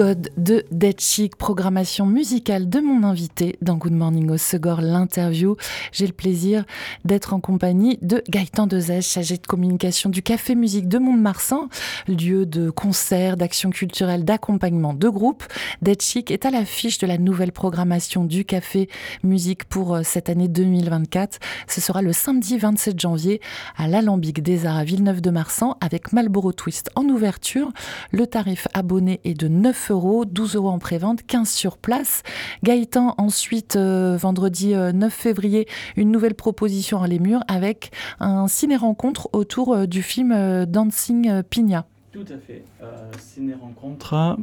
God 0.00 0.30
de 0.38 0.64
Dead 0.70 0.98
Chic, 0.98 1.36
programmation 1.36 2.06
musicale 2.06 2.70
de 2.70 2.80
mon 2.80 3.02
invité 3.02 3.58
dans 3.60 3.76
Good 3.76 3.92
Morning 3.92 4.30
au 4.30 4.38
Segor, 4.38 4.80
l'interview. 4.80 5.56
J'ai 5.92 6.06
le 6.06 6.14
plaisir 6.14 6.64
d'être 7.04 7.34
en 7.34 7.40
compagnie 7.40 7.98
de 8.00 8.22
Gaëtan 8.30 8.66
Dezèche, 8.66 9.10
chargé 9.10 9.36
de 9.36 9.46
communication 9.46 10.08
du 10.08 10.22
Café 10.22 10.54
Musique 10.54 10.88
de 10.88 10.96
Mont-de-Marsan, 10.96 11.68
lieu 12.08 12.46
de 12.46 12.70
concerts, 12.70 13.36
d'actions 13.36 13.68
culturelles, 13.68 14.24
d'accompagnement 14.24 14.94
de 14.94 15.06
groupes. 15.10 15.44
Dead 15.82 16.00
Chic 16.00 16.30
est 16.30 16.46
à 16.46 16.50
l'affiche 16.50 16.96
de 16.96 17.06
la 17.06 17.18
nouvelle 17.18 17.52
programmation 17.52 18.24
du 18.24 18.46
Café 18.46 18.88
Musique 19.22 19.64
pour 19.64 19.96
euh, 19.96 20.00
cette 20.02 20.30
année 20.30 20.48
2024. 20.48 21.40
Ce 21.68 21.82
sera 21.82 22.00
le 22.00 22.14
samedi 22.14 22.56
27 22.56 22.98
janvier 22.98 23.42
à 23.76 23.86
l'Alambic 23.86 24.42
des 24.42 24.64
Arts 24.64 24.78
à 24.78 24.84
Villeneuve-de-Marsan 24.84 25.76
avec 25.82 26.14
Marlboro 26.14 26.52
Twist 26.52 26.88
en 26.94 27.04
ouverture. 27.04 27.70
Le 28.12 28.26
tarif 28.26 28.66
abonné 28.72 29.20
est 29.24 29.34
de 29.34 29.48
9 29.48 29.89
9 29.90 29.96
euros, 29.96 30.24
12 30.24 30.54
euros 30.56 30.68
en 30.68 30.78
prévente, 30.78 31.20
15 31.26 31.48
sur 31.48 31.76
place. 31.76 32.22
Gaëtan, 32.62 33.14
ensuite, 33.18 33.74
euh, 33.76 34.16
vendredi 34.16 34.74
euh, 34.74 34.92
9 34.92 35.12
février, 35.12 35.66
une 35.96 36.10
nouvelle 36.12 36.34
proposition 36.34 37.02
à 37.02 37.08
les 37.08 37.18
murs 37.18 37.42
avec 37.48 37.90
un 38.20 38.46
ciné-rencontre 38.46 39.28
autour 39.32 39.74
euh, 39.74 39.86
du 39.86 40.02
film 40.02 40.30
euh, 40.32 40.64
Dancing 40.64 41.28
euh, 41.28 41.42
Pina. 41.42 41.86
Tout 42.12 42.24
à 42.28 42.38
fait. 42.46 42.62
Euh, 42.82 42.86
Ciné-rencontre, 43.18 44.36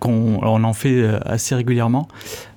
qu'on, 0.00 0.38
on 0.42 0.64
en 0.64 0.72
fait 0.72 1.02
euh, 1.02 1.18
assez 1.24 1.54
régulièrement. 1.54 2.08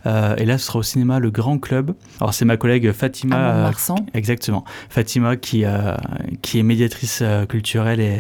Euh, 0.05 0.36
et 0.38 0.45
là, 0.45 0.57
ce 0.57 0.67
sera 0.67 0.79
au 0.79 0.83
cinéma 0.83 1.19
Le 1.19 1.31
Grand 1.31 1.57
Club. 1.60 1.95
Alors, 2.21 2.33
c'est 2.33 2.45
ma 2.45 2.55
collègue 2.57 2.91
Fatima. 2.93 3.36
euh, 3.38 3.51
Mont-de-Marsan. 3.53 3.95
Exactement. 4.13 4.63
Fatima 4.89 5.36
qui, 5.36 5.65
euh, 5.65 5.95
qui 6.41 6.60
est 6.60 6.63
médiatrice 6.63 7.19
euh, 7.21 7.45
culturelle 7.45 7.99
et, 7.99 8.19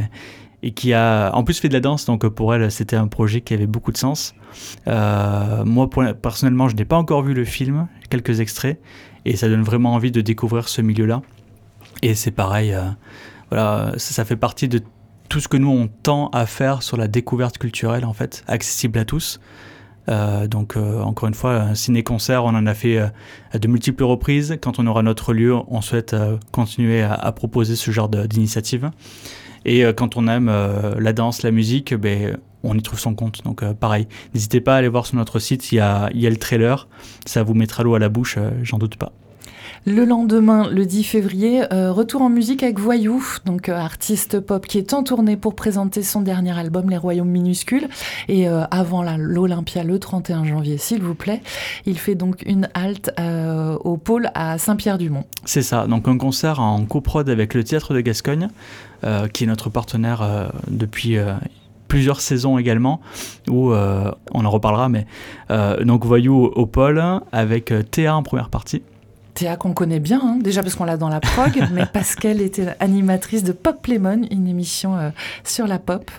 et 0.63 0.71
qui 0.71 0.93
a 0.93 1.31
en 1.33 1.43
plus 1.43 1.59
fait 1.59 1.69
de 1.69 1.73
la 1.73 1.79
danse. 1.79 2.05
Donc 2.05 2.27
pour 2.27 2.53
elle, 2.53 2.71
c'était 2.71 2.95
un 2.95 3.07
projet 3.07 3.41
qui 3.41 3.53
avait 3.53 3.67
beaucoup 3.67 3.91
de 3.91 3.97
sens. 3.97 4.33
Euh, 4.87 5.63
moi, 5.65 5.89
personnellement, 6.21 6.67
je 6.69 6.75
n'ai 6.75 6.85
pas 6.85 6.97
encore 6.97 7.23
vu 7.23 7.33
le 7.33 7.45
film, 7.45 7.87
quelques 8.09 8.39
extraits, 8.39 8.79
et 9.25 9.35
ça 9.35 9.47
donne 9.49 9.63
vraiment 9.63 9.93
envie 9.93 10.11
de 10.11 10.21
découvrir 10.21 10.67
ce 10.69 10.81
milieu-là. 10.81 11.21
Et 12.01 12.15
c'est 12.15 12.31
pareil, 12.31 12.73
euh, 12.73 12.83
voilà, 13.49 13.93
ça, 13.97 14.25
fait 14.25 14.35
partie 14.35 14.67
de 14.67 14.81
tout 15.29 15.39
ce 15.39 15.47
que 15.47 15.57
nous 15.57 15.69
on 15.69 15.87
tend 15.87 16.29
à 16.29 16.45
faire 16.45 16.83
sur 16.83 16.95
la 16.95 17.07
découverte 17.07 17.57
culturelle 17.57 18.05
en 18.05 18.13
fait, 18.13 18.43
accessible 18.47 18.99
à 18.99 19.05
tous. 19.05 19.39
Euh, 20.09 20.47
donc 20.47 20.77
encore 20.77 21.27
une 21.27 21.33
fois, 21.33 21.55
un 21.55 21.75
ciné-concert, 21.75 22.45
on 22.45 22.49
en 22.49 22.65
a 22.65 22.73
fait 22.73 22.97
à 23.51 23.59
de 23.59 23.67
multiples 23.67 24.05
reprises. 24.05 24.57
Quand 24.61 24.79
on 24.79 24.87
aura 24.87 25.03
notre 25.03 25.33
lieu, 25.33 25.53
on 25.67 25.81
souhaite 25.81 26.15
continuer 26.51 27.03
à, 27.03 27.31
proposer 27.33 27.75
ce 27.75 27.91
genre 27.91 28.09
d'initiative. 28.09 28.89
Et 29.67 29.83
euh, 29.83 29.93
quand 29.93 30.17
on 30.17 30.27
aime 30.27 30.49
euh, 30.49 30.95
la 30.97 31.13
danse, 31.13 31.43
la 31.43 31.51
musique, 31.51 31.93
ben, 31.93 32.37
on 32.63 32.75
y 32.75 32.81
trouve 32.81 32.99
son 32.99 33.13
compte. 33.13 33.43
Donc 33.43 33.61
euh, 33.61 33.73
pareil, 33.73 34.07
n'hésitez 34.33 34.61
pas 34.61 34.73
à 34.73 34.77
aller 34.77 34.87
voir 34.87 35.05
sur 35.05 35.17
notre 35.17 35.37
site, 35.37 35.71
il 35.71 35.75
y 35.75 35.79
a, 35.79 36.09
il 36.13 36.21
y 36.21 36.25
a 36.25 36.29
le 36.29 36.37
trailer, 36.37 36.87
ça 37.25 37.43
vous 37.43 37.53
mettra 37.53 37.83
l'eau 37.83 37.93
à 37.93 37.99
la 37.99 38.09
bouche, 38.09 38.39
j'en 38.63 38.79
doute 38.79 38.95
pas. 38.95 39.11
Le 39.89 40.03
lendemain, 40.03 40.69
le 40.69 40.85
10 40.85 41.03
février, 41.03 41.63
euh, 41.71 41.93
retour 41.93 42.21
en 42.21 42.27
musique 42.27 42.61
avec 42.61 42.77
Voyou, 42.77 43.23
donc 43.45 43.69
euh, 43.69 43.77
artiste 43.77 44.41
pop 44.41 44.65
qui 44.65 44.77
est 44.77 44.93
en 44.93 45.01
tournée 45.01 45.37
pour 45.37 45.55
présenter 45.55 46.03
son 46.03 46.19
dernier 46.19 46.57
album 46.57 46.89
Les 46.89 46.97
Royaumes 46.97 47.29
Minuscules. 47.29 47.87
Et 48.27 48.49
euh, 48.49 48.65
avant 48.69 49.03
l'Olympia 49.17 49.83
le 49.83 49.97
31 49.97 50.43
janvier, 50.43 50.77
s'il 50.77 51.01
vous 51.01 51.15
plaît, 51.15 51.41
il 51.85 51.97
fait 51.97 52.15
donc 52.15 52.43
une 52.45 52.67
halte 52.73 53.11
au 53.83 53.95
pôle 53.95 54.29
à 54.33 54.57
Saint-Pierre-du-Mont. 54.57 55.23
C'est 55.45 55.61
ça, 55.61 55.87
donc 55.87 56.09
un 56.09 56.17
concert 56.17 56.59
en 56.59 56.83
coprod 56.85 57.29
avec 57.29 57.53
le 57.53 57.63
Théâtre 57.63 57.93
de 57.93 58.01
Gascogne, 58.01 58.49
qui 59.33 59.43
est 59.43 59.47
notre 59.47 59.69
partenaire 59.69 60.21
euh, 60.21 60.47
depuis 60.69 61.17
euh, 61.17 61.33
plusieurs 61.87 62.21
saisons 62.21 62.57
également, 62.57 63.01
où 63.49 63.71
euh, 63.71 64.11
on 64.33 64.45
en 64.45 64.49
reparlera, 64.49 64.89
mais 64.89 65.05
euh, 65.51 65.83
donc 65.83 66.05
Voyou 66.05 66.45
au, 66.45 66.65
pôle 66.65 67.03
avec 67.31 67.71
euh, 67.71 67.83
Théa 67.83 68.15
en 68.15 68.23
première 68.23 68.49
partie. 68.49 68.83
Théa 69.33 69.55
qu'on 69.55 69.73
connaît 69.73 69.99
bien, 69.99 70.19
hein, 70.23 70.39
déjà 70.41 70.63
parce 70.63 70.75
qu'on 70.75 70.85
l'a 70.85 70.97
dans 70.97 71.09
la 71.09 71.19
prog, 71.19 71.63
mais 71.73 71.85
parce 71.91 72.15
qu'elle 72.15 72.41
était 72.41 72.75
animatrice 72.79 73.43
de 73.43 73.51
Pop 73.51 73.85
Lemon, 73.87 74.21
une 74.31 74.47
émission 74.47 74.97
euh, 74.97 75.09
sur 75.43 75.67
la 75.67 75.79
pop. 75.79 76.09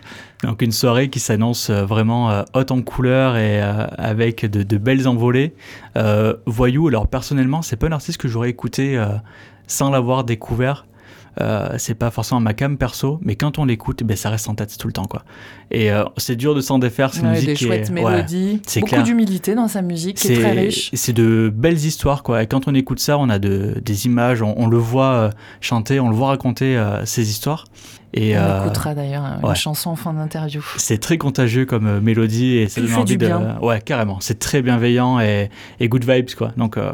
Donc 0.45 0.63
une 0.63 0.71
soirée 0.71 1.11
qui 1.11 1.19
s'annonce 1.19 1.69
euh, 1.71 1.85
vraiment 1.85 2.31
euh, 2.31 2.45
haute 2.55 2.71
en 2.71 2.81
couleurs 2.81 3.37
et 3.37 3.61
euh, 3.61 3.87
avec 3.99 4.47
de, 4.47 4.63
de 4.63 4.79
belles 4.79 5.09
envolées. 5.09 5.55
Euh, 5.97 6.35
Voyou, 6.47 6.87
alors 6.87 7.09
personnellement, 7.09 7.61
c'est 7.61 7.77
pas 7.77 7.89
un 7.89 7.93
artiste 7.93 8.19
que 8.19 8.29
j'aurais 8.29 8.51
écouté 8.51 8.97
euh, 8.97 9.07
sans 9.67 9.91
l'avoir 9.91 10.23
découvert. 10.23 10.87
Euh, 11.41 11.69
c'est 11.79 11.95
pas 11.95 12.11
forcément 12.11 12.41
ma 12.41 12.53
cam 12.55 12.77
perso, 12.77 13.21
mais 13.23 13.37
quand 13.37 13.59
on 13.59 13.65
l'écoute, 13.65 14.03
ben, 14.03 14.17
ça 14.17 14.31
reste 14.31 14.49
en 14.49 14.55
tête 14.55 14.77
tout 14.77 14.87
le 14.89 14.93
temps. 14.93 15.05
quoi. 15.05 15.23
Et 15.71 15.93
euh, 15.93 16.05
c'est 16.17 16.37
dur 16.37 16.55
de 16.55 16.61
s'en 16.61 16.79
défaire, 16.79 17.13
c'est 17.15 17.21
une 17.21 17.27
Ouais, 17.27 17.33
musique 17.35 17.49
des 17.51 17.55
qui 17.55 17.65
chouettes 17.67 17.91
est- 17.91 17.93
ouais, 17.93 18.11
mélodies, 18.11 18.61
c'est 18.67 18.81
beaucoup 18.81 19.03
d'humilité 19.03 19.55
dans 19.55 19.69
sa 19.69 19.83
musique, 19.83 20.17
qui 20.17 20.33
est 20.33 20.41
très 20.41 20.53
riche. 20.53 20.91
c'est 20.95 21.13
de 21.13 21.53
belles 21.55 21.77
histoires 21.77 22.23
quoi. 22.23 22.43
Et 22.43 22.47
quand 22.47 22.67
on 22.67 22.75
écoute 22.75 22.99
ça, 23.01 23.19
on 23.19 23.29
a 23.29 23.39
de, 23.39 23.81
des 23.85 24.07
images, 24.07 24.43
on, 24.43 24.55
on 24.57 24.67
le 24.67 24.79
voit 24.79 25.13
euh, 25.13 25.31
chanter, 25.61 26.01
on 26.01 26.09
le 26.09 26.15
voit 26.17 26.29
raconter 26.29 26.83
ces 27.05 27.31
histoires. 27.31 27.65
Et 28.15 28.37
On 28.37 28.41
euh, 28.41 28.65
écoutera 28.65 28.95
d'ailleurs 28.95 29.23
une 29.43 29.47
ouais. 29.49 29.55
chanson 29.55 29.91
en 29.91 29.97
fin 29.97 30.15
d'interview. 30.15 30.65
c'est 30.79 30.99
très 30.99 31.19
contagieux 31.19 31.67
comme 31.67 32.01
mélodie 32.01 32.57
et 32.57 32.69
ça 32.69 32.81
donne 32.81 32.95
envie 32.95 33.05
du 33.05 33.19
de. 33.19 33.27
bien. 33.27 33.59
Ouais, 33.61 33.81
carrément. 33.83 34.17
C'est 34.21 34.39
très 34.39 34.63
bienveillant 34.63 35.21
et, 35.21 35.51
et 35.79 35.89
good 35.91 36.05
vibes 36.11 36.31
quoi. 36.37 36.53
Donc 36.57 36.79
euh, 36.79 36.93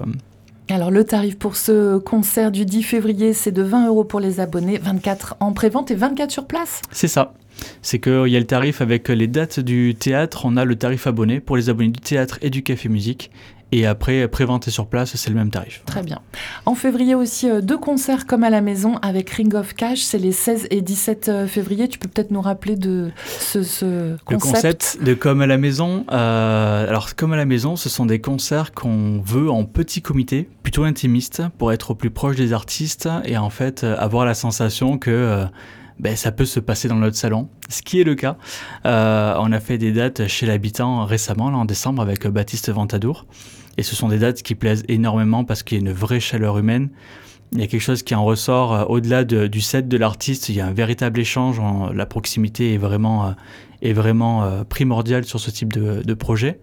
Alors 0.70 0.90
le 0.90 1.05
tarif 1.05 1.38
pour 1.38 1.57
ce 1.57 1.98
concert 1.98 2.50
du 2.50 2.64
10 2.64 2.83
février, 2.83 3.35
c'est 3.35 3.53
de 3.53 3.62
20 3.62 3.88
euros 3.88 4.05
pour 4.05 4.18
les 4.18 4.40
abonnés, 4.40 4.79
24 4.79 5.37
en 5.40 5.53
prévente 5.53 5.90
et 5.90 5.94
24 5.94 6.31
sur 6.31 6.46
place. 6.46 6.81
c'est 6.90 7.09
ça. 7.09 7.35
C'est 7.83 8.00
qu'il 8.00 8.29
y 8.29 8.37
a 8.37 8.40
le 8.40 8.46
tarif 8.46 8.81
avec 8.81 9.09
les 9.09 9.27
dates 9.27 9.61
du 9.61 9.94
théâtre, 9.94 10.42
on 10.44 10.57
a 10.57 10.64
le 10.64 10.74
tarif 10.77 11.07
abonné 11.07 11.40
pour 11.40 11.57
les 11.57 11.68
abonnés 11.68 11.90
du 11.90 12.00
théâtre 12.00 12.38
et 12.42 12.50
du 12.50 12.62
café 12.62 12.88
musique. 12.88 13.31
Et 13.77 13.87
après, 13.87 14.29
préventé 14.29 14.71
sur 14.71 14.87
place, 14.87 15.17
c'est 15.17 15.31
le 15.31 15.35
même 15.35 15.51
tarif. 15.51 15.83
Très 15.85 16.05
bien. 16.05 16.21
En 16.65 16.77
février 16.77 17.17
aussi, 17.17 17.51
euh, 17.51 17.61
deux 17.61 17.77
concerts 17.77 18.25
comme 18.25 18.45
à 18.45 18.51
la 18.51 18.61
maison 18.61 18.99
avec 19.03 19.29
Ring 19.31 19.53
of 19.57 19.75
Cash, 19.75 19.99
c'est 19.99 20.19
les 20.19 20.31
16 20.31 20.69
et 20.71 20.81
17 20.81 21.29
euh, 21.29 21.47
février. 21.49 21.89
Tu 21.89 21.99
peux 21.99 22.09
peut-être 22.09 22.31
nous 22.31 22.41
rappeler 22.41 22.77
de 22.77 23.11
ce, 23.41 23.65
ce 23.65 23.85
Le 23.85 24.19
concept, 24.25 24.55
concept? 24.55 25.03
de 25.03 25.15
Comme 25.15 25.41
à 25.41 25.49
la 25.49 25.59
maison, 25.59 26.05
euh, 26.13 26.89
alors 26.89 27.17
Comme 27.17 27.33
à 27.33 27.37
la 27.37 27.47
maison, 27.47 27.75
ce 27.75 27.89
sont 27.89 28.07
des 28.07 28.21
concerts 28.21 28.75
qu'on 28.75 29.21
veut 29.25 29.51
en 29.51 29.65
petit 29.65 30.03
comité, 30.03 30.49
plutôt 30.63 30.85
intimistes, 30.85 31.43
pour 31.59 31.73
être 31.73 31.91
au 31.91 31.95
plus 31.97 32.11
proche 32.11 32.37
des 32.37 32.53
artistes 32.53 33.09
et 33.25 33.37
en 33.37 33.51
fait 33.51 33.83
euh, 33.83 33.97
avoir 33.99 34.25
la 34.25 34.35
sensation 34.35 34.99
que 34.99 35.11
euh, 35.11 35.45
ben, 35.99 36.17
ça 36.17 36.33
peut 36.33 36.45
se 36.45 36.61
passer 36.61 36.89
dans 36.89 36.97
notre 36.97 37.17
salon, 37.17 37.49
ce 37.69 37.83
qui 37.83 38.01
est 38.01 38.05
le 38.05 38.15
cas. 38.15 38.37
Euh, 38.85 39.35
on 39.39 39.53
a 39.53 39.61
fait 39.61 39.79
des 39.79 39.93
dates 39.93 40.27
chez 40.27 40.47
l'habitant 40.47 41.05
récemment, 41.05 41.51
là 41.51 41.57
en 41.57 41.65
décembre, 41.65 42.03
avec 42.03 42.27
Baptiste 42.27 42.71
Ventadour. 42.71 43.27
Et 43.79 43.83
ce 43.83 43.97
sont 43.97 44.09
des 44.09 44.19
dates 44.19 44.43
qui 44.43 44.55
plaisent 44.55 44.85
énormément 44.89 45.45
parce 45.45 45.63
qu'il 45.63 45.79
y 45.79 45.81
a 45.81 45.85
une 45.85 45.93
vraie 45.93 46.21
chaleur 46.21 46.59
humaine. 46.59 46.91
Il 47.53 47.61
y 47.61 47.63
a 47.65 47.67
quelque 47.67 47.81
chose 47.83 48.03
qui 48.03 48.15
en 48.15 48.25
ressort 48.25 48.73
euh, 48.75 48.85
au-delà 48.87 49.25
de- 49.25 49.47
du 49.47 49.61
set 49.61 49.89
de 49.89 49.97
l'artiste. 49.97 50.49
Il 50.49 50.55
y 50.57 50.61
a 50.61 50.67
un 50.67 50.73
véritable 50.73 51.21
échange. 51.21 51.61
la 51.95 52.07
proximité 52.07 52.75
est 52.75 52.79
vraiment, 52.79 53.27
euh, 53.27 53.31
est 53.83 53.93
vraiment 53.93 54.45
euh, 54.45 54.65
primordiale 54.65 55.25
sur 55.25 55.39
ce 55.41 55.51
type 55.51 55.73
de, 55.73 56.03
de 56.03 56.15
projet. 56.15 56.61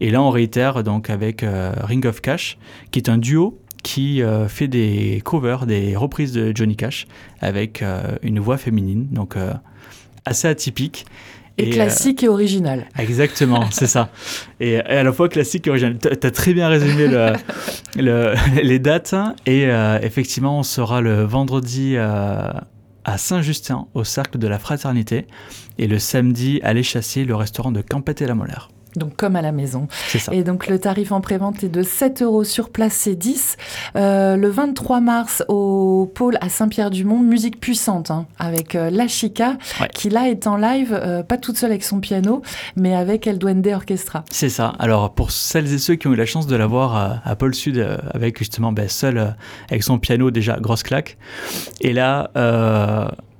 Et 0.00 0.10
là, 0.10 0.22
on 0.22 0.30
réitère 0.30 0.82
donc 0.84 1.08
avec 1.08 1.42
Ring 1.42 2.04
of 2.04 2.20
Cash, 2.20 2.58
qui 2.90 2.98
est 2.98 3.08
un 3.08 3.16
duo 3.16 3.58
qui 3.82 4.20
fait 4.48 4.68
des 4.68 5.22
covers, 5.24 5.64
des 5.64 5.96
reprises 5.96 6.32
de 6.32 6.52
Johnny 6.54 6.76
Cash 6.76 7.06
avec 7.40 7.82
une 8.22 8.38
voix 8.38 8.58
féminine, 8.58 9.06
donc 9.10 9.36
assez 10.26 10.48
atypique. 10.48 11.06
Et, 11.58 11.68
euh, 11.68 11.72
classique 11.72 12.22
et 12.22 12.28
original. 12.28 12.86
Exactement, 12.98 13.64
c'est 13.70 13.86
ça. 13.86 14.10
Et, 14.60 14.72
et 14.74 14.80
à 14.80 15.02
la 15.02 15.12
fois 15.12 15.28
classique 15.28 15.66
et 15.66 15.70
original. 15.70 15.96
T'as 15.98 16.10
as 16.28 16.30
très 16.30 16.52
bien 16.54 16.68
résumé 16.68 17.06
le, 17.08 17.32
le- 17.96 18.34
les 18.62 18.78
dates. 18.78 19.14
Et 19.46 19.66
euh, 19.66 19.98
effectivement, 20.02 20.58
on 20.58 20.62
sera 20.62 21.00
le 21.00 21.22
vendredi 21.24 21.94
euh, 21.96 22.50
à 23.04 23.18
Saint-Justin, 23.18 23.86
au 23.94 24.04
Cercle 24.04 24.38
de 24.38 24.48
la 24.48 24.58
Fraternité, 24.58 25.26
et 25.78 25.86
le 25.86 25.98
samedi 25.98 26.60
à 26.62 26.72
l'Échassier, 26.74 27.24
le 27.24 27.36
restaurant 27.36 27.72
de 27.72 27.80
Campette 27.80 28.20
et 28.22 28.26
la 28.26 28.34
Molaire. 28.34 28.68
Donc 28.96 29.16
comme 29.16 29.36
à 29.36 29.42
la 29.42 29.52
maison. 29.52 29.88
Ça. 30.08 30.32
Et 30.32 30.42
donc 30.42 30.66
le 30.66 30.78
tarif 30.78 31.12
en 31.12 31.20
prévente 31.20 31.62
est 31.64 31.68
de 31.68 31.82
7 31.82 32.22
euros 32.22 32.44
sur 32.44 32.70
place, 32.70 32.94
c'est 32.94 33.14
10. 33.14 33.56
Euh, 33.96 34.36
le 34.36 34.48
23 34.48 35.00
mars 35.00 35.44
au 35.48 36.10
pôle 36.14 36.38
à 36.40 36.48
Saint-Pierre-du-Mont, 36.48 37.18
musique 37.20 37.60
puissante 37.60 38.10
hein, 38.10 38.26
avec 38.38 38.74
euh, 38.74 38.90
La 38.90 39.08
Chica, 39.08 39.56
Ouais. 39.80 39.88
qui 39.92 40.08
là 40.08 40.28
est 40.28 40.46
en 40.46 40.56
live, 40.56 40.92
euh, 40.92 41.22
pas 41.22 41.36
toute 41.36 41.56
seule 41.58 41.70
avec 41.70 41.84
son 41.84 42.00
piano, 42.00 42.42
mais 42.76 42.94
avec 42.94 43.26
El 43.26 43.38
Duende 43.38 43.66
Orchestra. 43.66 44.24
C'est 44.30 44.48
ça. 44.48 44.72
Alors, 44.78 45.12
pour 45.14 45.30
celles 45.30 45.72
et 45.72 45.78
ceux 45.78 45.94
qui 45.96 46.06
ont 46.06 46.12
eu 46.12 46.16
la 46.16 46.26
chance 46.26 46.46
de 46.46 46.56
la 46.56 46.66
voir 46.66 47.20
à, 47.24 47.36
Pôle 47.36 47.54
Sud, 47.54 47.78
euh, 47.78 47.98
avec 48.14 48.38
justement 48.38 48.72
ben, 48.72 48.88
seule, 48.88 49.34
avec 49.70 49.82
son 49.82 49.98
piano 49.98 50.30
déjà, 50.30 50.58
grosse 50.58 50.82
claque. 50.82 51.18
Et 51.80 51.92
là, 51.92 52.30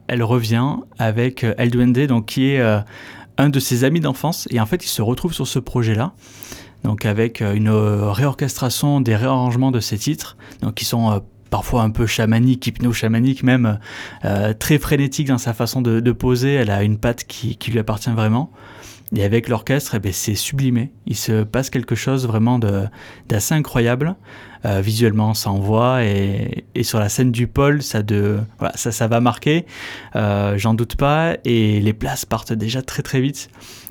elle 0.08 0.22
revient 0.22 0.76
avec 0.98 1.44
El 1.56 1.70
Duende, 1.70 2.06
donc, 2.06 2.26
qui 2.26 2.50
est 2.50 2.62
un 3.38 3.48
de 3.48 3.60
ses 3.60 3.84
amis 3.84 4.00
d'enfance. 4.00 4.48
Et 4.50 4.60
en 4.60 4.66
fait, 4.66 4.84
il 4.84 4.88
se 4.88 5.02
retrouve 5.02 5.32
sur 5.32 5.46
ce 5.46 5.58
projet-là. 5.58 6.12
Donc, 6.84 7.04
avec 7.04 7.42
euh, 7.42 7.54
une 7.54 7.68
euh, 7.68 8.12
réorchestration, 8.12 9.00
des 9.00 9.16
réarrangements 9.16 9.70
de 9.70 9.80
ses 9.80 9.98
titres, 9.98 10.36
donc, 10.62 10.74
qui 10.74 10.84
sont 10.84 11.10
euh, 11.10 11.18
parfois 11.50 11.82
un 11.82 11.90
peu 11.90 12.06
chamaniques, 12.06 12.66
hypno-chamaniques 12.66 13.42
même, 13.42 13.78
très 14.58 14.78
frénétique 14.78 15.28
dans 15.28 15.38
sa 15.38 15.54
façon 15.54 15.80
de, 15.80 16.12
poser. 16.12 16.54
Elle 16.54 16.70
a 16.70 16.82
une 16.82 16.98
patte 16.98 17.24
qui 17.24 17.56
lui 17.70 17.78
appartient 17.78 18.10
vraiment. 18.10 18.50
Et 19.14 19.22
avec 19.22 19.48
l'orchestre, 19.48 19.94
eh 19.94 19.98
ben, 20.00 20.12
c'est 20.12 20.34
sublimé. 20.34 20.90
Il 21.06 21.16
se 21.16 21.44
passe 21.44 21.70
quelque 21.70 21.94
chose 21.94 22.26
vraiment 22.26 22.58
d'assez 23.28 23.54
incroyable. 23.54 24.16
Euh, 24.64 24.80
visuellement, 24.80 25.32
ça 25.32 25.50
envoie. 25.50 26.04
Et, 26.04 26.64
et 26.74 26.82
sur 26.82 26.98
la 26.98 27.08
scène 27.08 27.30
du 27.30 27.46
pôle, 27.46 27.82
ça, 27.82 28.02
de, 28.02 28.38
voilà, 28.58 28.76
ça, 28.76 28.90
ça 28.90 29.06
va 29.06 29.20
marquer. 29.20 29.64
Euh, 30.16 30.58
J'en 30.58 30.74
doute 30.74 30.96
pas. 30.96 31.36
Et 31.44 31.80
les 31.80 31.92
places 31.92 32.24
partent 32.24 32.52
déjà 32.52 32.82
très 32.82 33.02
très 33.02 33.20
vite. 33.20 33.48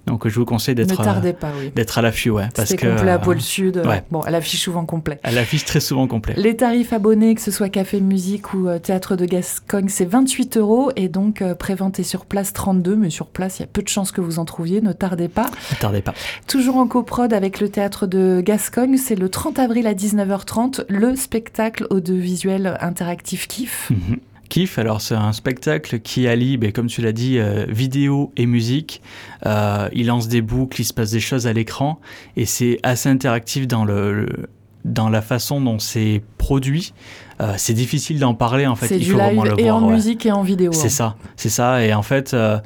Donc 0.08 0.28
je 0.28 0.39
vous 0.39 0.46
conseille 0.46 0.76
d'être 0.76 1.00
euh, 1.00 1.22
oui. 1.62 1.72
à 1.96 2.02
l'affût, 2.02 2.30
ouais, 2.30 2.48
parce 2.56 2.76
que 2.76 2.88
complet 2.96 3.12
à 3.12 3.15
euh, 3.15 3.18
Pôle 3.18 3.41
Sud. 3.41 3.78
ouais. 3.78 4.04
Bon, 4.12 4.22
elle 4.28 4.36
affiche 4.36 4.62
souvent 4.62 4.86
complet. 4.86 5.20
elle 5.24 5.38
affiche 5.38 5.65
très 5.65 5.80
souvent 5.80 6.08
complet. 6.08 6.36
Les 6.38 6.56
tarifs 6.56 6.94
abonnés, 6.94 7.34
que 7.34 7.41
ce 7.41 7.52
soit 7.52 7.70
Café 7.70 8.00
Musique 8.02 8.54
ou 8.54 8.68
euh, 8.68 8.78
Théâtre 8.78 9.15
de 9.15 9.26
Gascogne, 9.26 9.89
c'est 9.89 10.06
28 10.06 10.58
euros 10.58 10.91
et 10.96 11.10
donc 11.10 11.41
euh, 11.41 11.56
prévente 11.56 12.00
est 12.00 12.04
sur 12.04 12.26
place 12.26 12.54
32, 12.54 12.96
mais 12.96 13.10
sur 13.10 13.28
place, 13.28 13.60
il 13.60 13.63
y 13.63 13.65
a 13.65 13.68
peu 13.68 13.82
de 13.82 13.88
chances 13.88 14.12
que 14.12 14.22
vous 14.22 14.38
en 14.38 14.46
trouviez, 14.46 14.82
ne 14.82 14.94
tardez 14.94 15.28
pas. 15.28 15.50
Ne 15.72 15.78
tardez 15.80 16.02
pas. 16.02 16.13
Toujours 16.48 16.78
en 16.78 16.88
coprod 16.88 17.34
avec 17.34 17.60
le 17.60 17.70
Théâtre 17.70 18.06
de 18.06 18.41
Gascogne, 18.46 18.98
c'est 18.98 19.15
le 19.15 19.30
30 19.30 19.58
avril 19.58 19.88
à 19.88 19.94
19h30, 19.94 20.86
le 20.88 21.15
spectacle 21.15 21.88
audiovisuel 21.89 22.78
interactif 22.80 23.48
KIF. 23.48 23.89
Mhm. 23.89 24.18
Kiff, 24.49 24.77
alors 24.79 25.01
c'est 25.01 25.15
un 25.15 25.34
spectacle 25.34 25.99
qui 25.99 26.27
allie, 26.27 26.58
ben, 26.58 26.71
comme 26.71 26.88
tu 26.88 27.01
l'as 27.01 27.12
dit, 27.12 27.38
euh, 27.39 27.65
vidéo 27.67 28.31
et 28.38 28.45
musique. 28.45 29.01
Euh, 29.45 29.89
il 29.93 30.08
lance 30.08 30.27
des 30.27 30.41
boucles, 30.41 30.81
il 30.81 30.86
se 30.86 30.93
passe 30.93 31.12
des 31.12 31.19
choses 31.19 31.47
à 31.47 31.53
l'écran 31.53 31.99
et 32.38 32.45
c'est 32.45 32.79
assez 32.84 33.10
interactif 33.10 33.67
dans, 33.67 33.86
le, 33.86 34.13
le- 34.25 34.49
dans 34.86 35.10
la 35.10 35.21
façon 35.21 35.60
dont 35.62 35.79
c'est 35.79 36.21
produit. 36.38 36.93
Euh, 37.41 37.53
c'est 37.58 37.73
difficile 37.73 38.19
d'en 38.19 38.34
parler 38.34 38.65
en 38.65 38.75
fait, 38.75 38.88
c'est 38.88 38.97
du 38.99 39.12
faut 39.12 39.17
vraiment 39.17 39.43
le 39.43 39.60
et 39.60 39.63
voir. 39.63 39.77
en 39.84 39.88
ouais. 39.88 39.93
musique 39.95 40.25
et 40.25 40.31
en 40.31 40.41
vidéo. 40.43 40.71
C'est 40.71 40.86
hein. 40.88 40.89
ça, 40.89 41.15
c'est 41.36 41.49
ça. 41.49 41.84
Et 41.84 41.93
en 41.93 42.01
fait, 42.03 42.34
euh, 42.34 42.58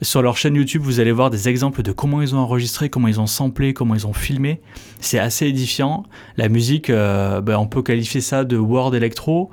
sur 0.00 0.22
leur 0.22 0.36
chaîne 0.36 0.54
YouTube, 0.54 0.82
vous 0.82 1.00
allez 1.00 1.10
voir 1.12 1.30
des 1.30 1.48
exemples 1.48 1.82
de 1.82 1.90
comment 1.92 2.22
ils 2.22 2.34
ont 2.34 2.38
enregistré, 2.38 2.88
comment 2.88 3.08
ils 3.08 3.20
ont 3.20 3.26
samplé, 3.26 3.74
comment 3.74 3.94
ils 3.94 4.06
ont 4.06 4.12
filmé. 4.12 4.60
C'est 5.00 5.18
assez 5.18 5.46
édifiant. 5.46 6.04
La 6.36 6.48
musique, 6.48 6.88
euh, 6.90 7.40
ben, 7.40 7.56
on 7.56 7.66
peut 7.66 7.82
qualifier 7.82 8.20
ça 8.20 8.44
de 8.44 8.56
world 8.56 8.94
electro, 8.94 9.50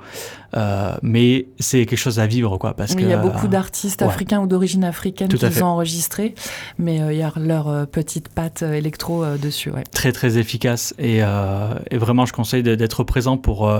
euh, 0.56 0.94
mais 1.02 1.48
c'est 1.58 1.84
quelque 1.86 1.98
chose 1.98 2.20
à 2.20 2.26
vivre, 2.26 2.58
quoi. 2.58 2.74
Parce 2.74 2.92
Oui, 2.92 2.98
que 2.98 3.02
il 3.02 3.08
y 3.10 3.12
a 3.12 3.18
beaucoup 3.18 3.46
euh, 3.46 3.50
d'artistes 3.50 4.02
ouais. 4.02 4.06
africains 4.06 4.40
ou 4.40 4.46
d'origine 4.46 4.84
africaine 4.84 5.28
Tout 5.28 5.36
qui 5.36 5.50
fait. 5.50 5.62
ont 5.62 5.66
enregistré, 5.66 6.34
mais 6.78 6.96
il 7.10 7.16
y 7.18 7.22
a 7.22 7.32
leur 7.36 7.86
petite 7.88 8.28
patte 8.28 8.62
électro 8.62 9.24
dessus. 9.36 9.70
Ouais. 9.70 9.82
très 9.92 10.12
très 10.12 10.38
efficace 10.38 10.94
et, 10.98 11.18
et 11.18 11.98
vraiment 11.98 12.24
je 12.24 12.32
conseille 12.32 12.62
d'être 12.62 13.02
présent 13.04 13.36
pour, 13.36 13.70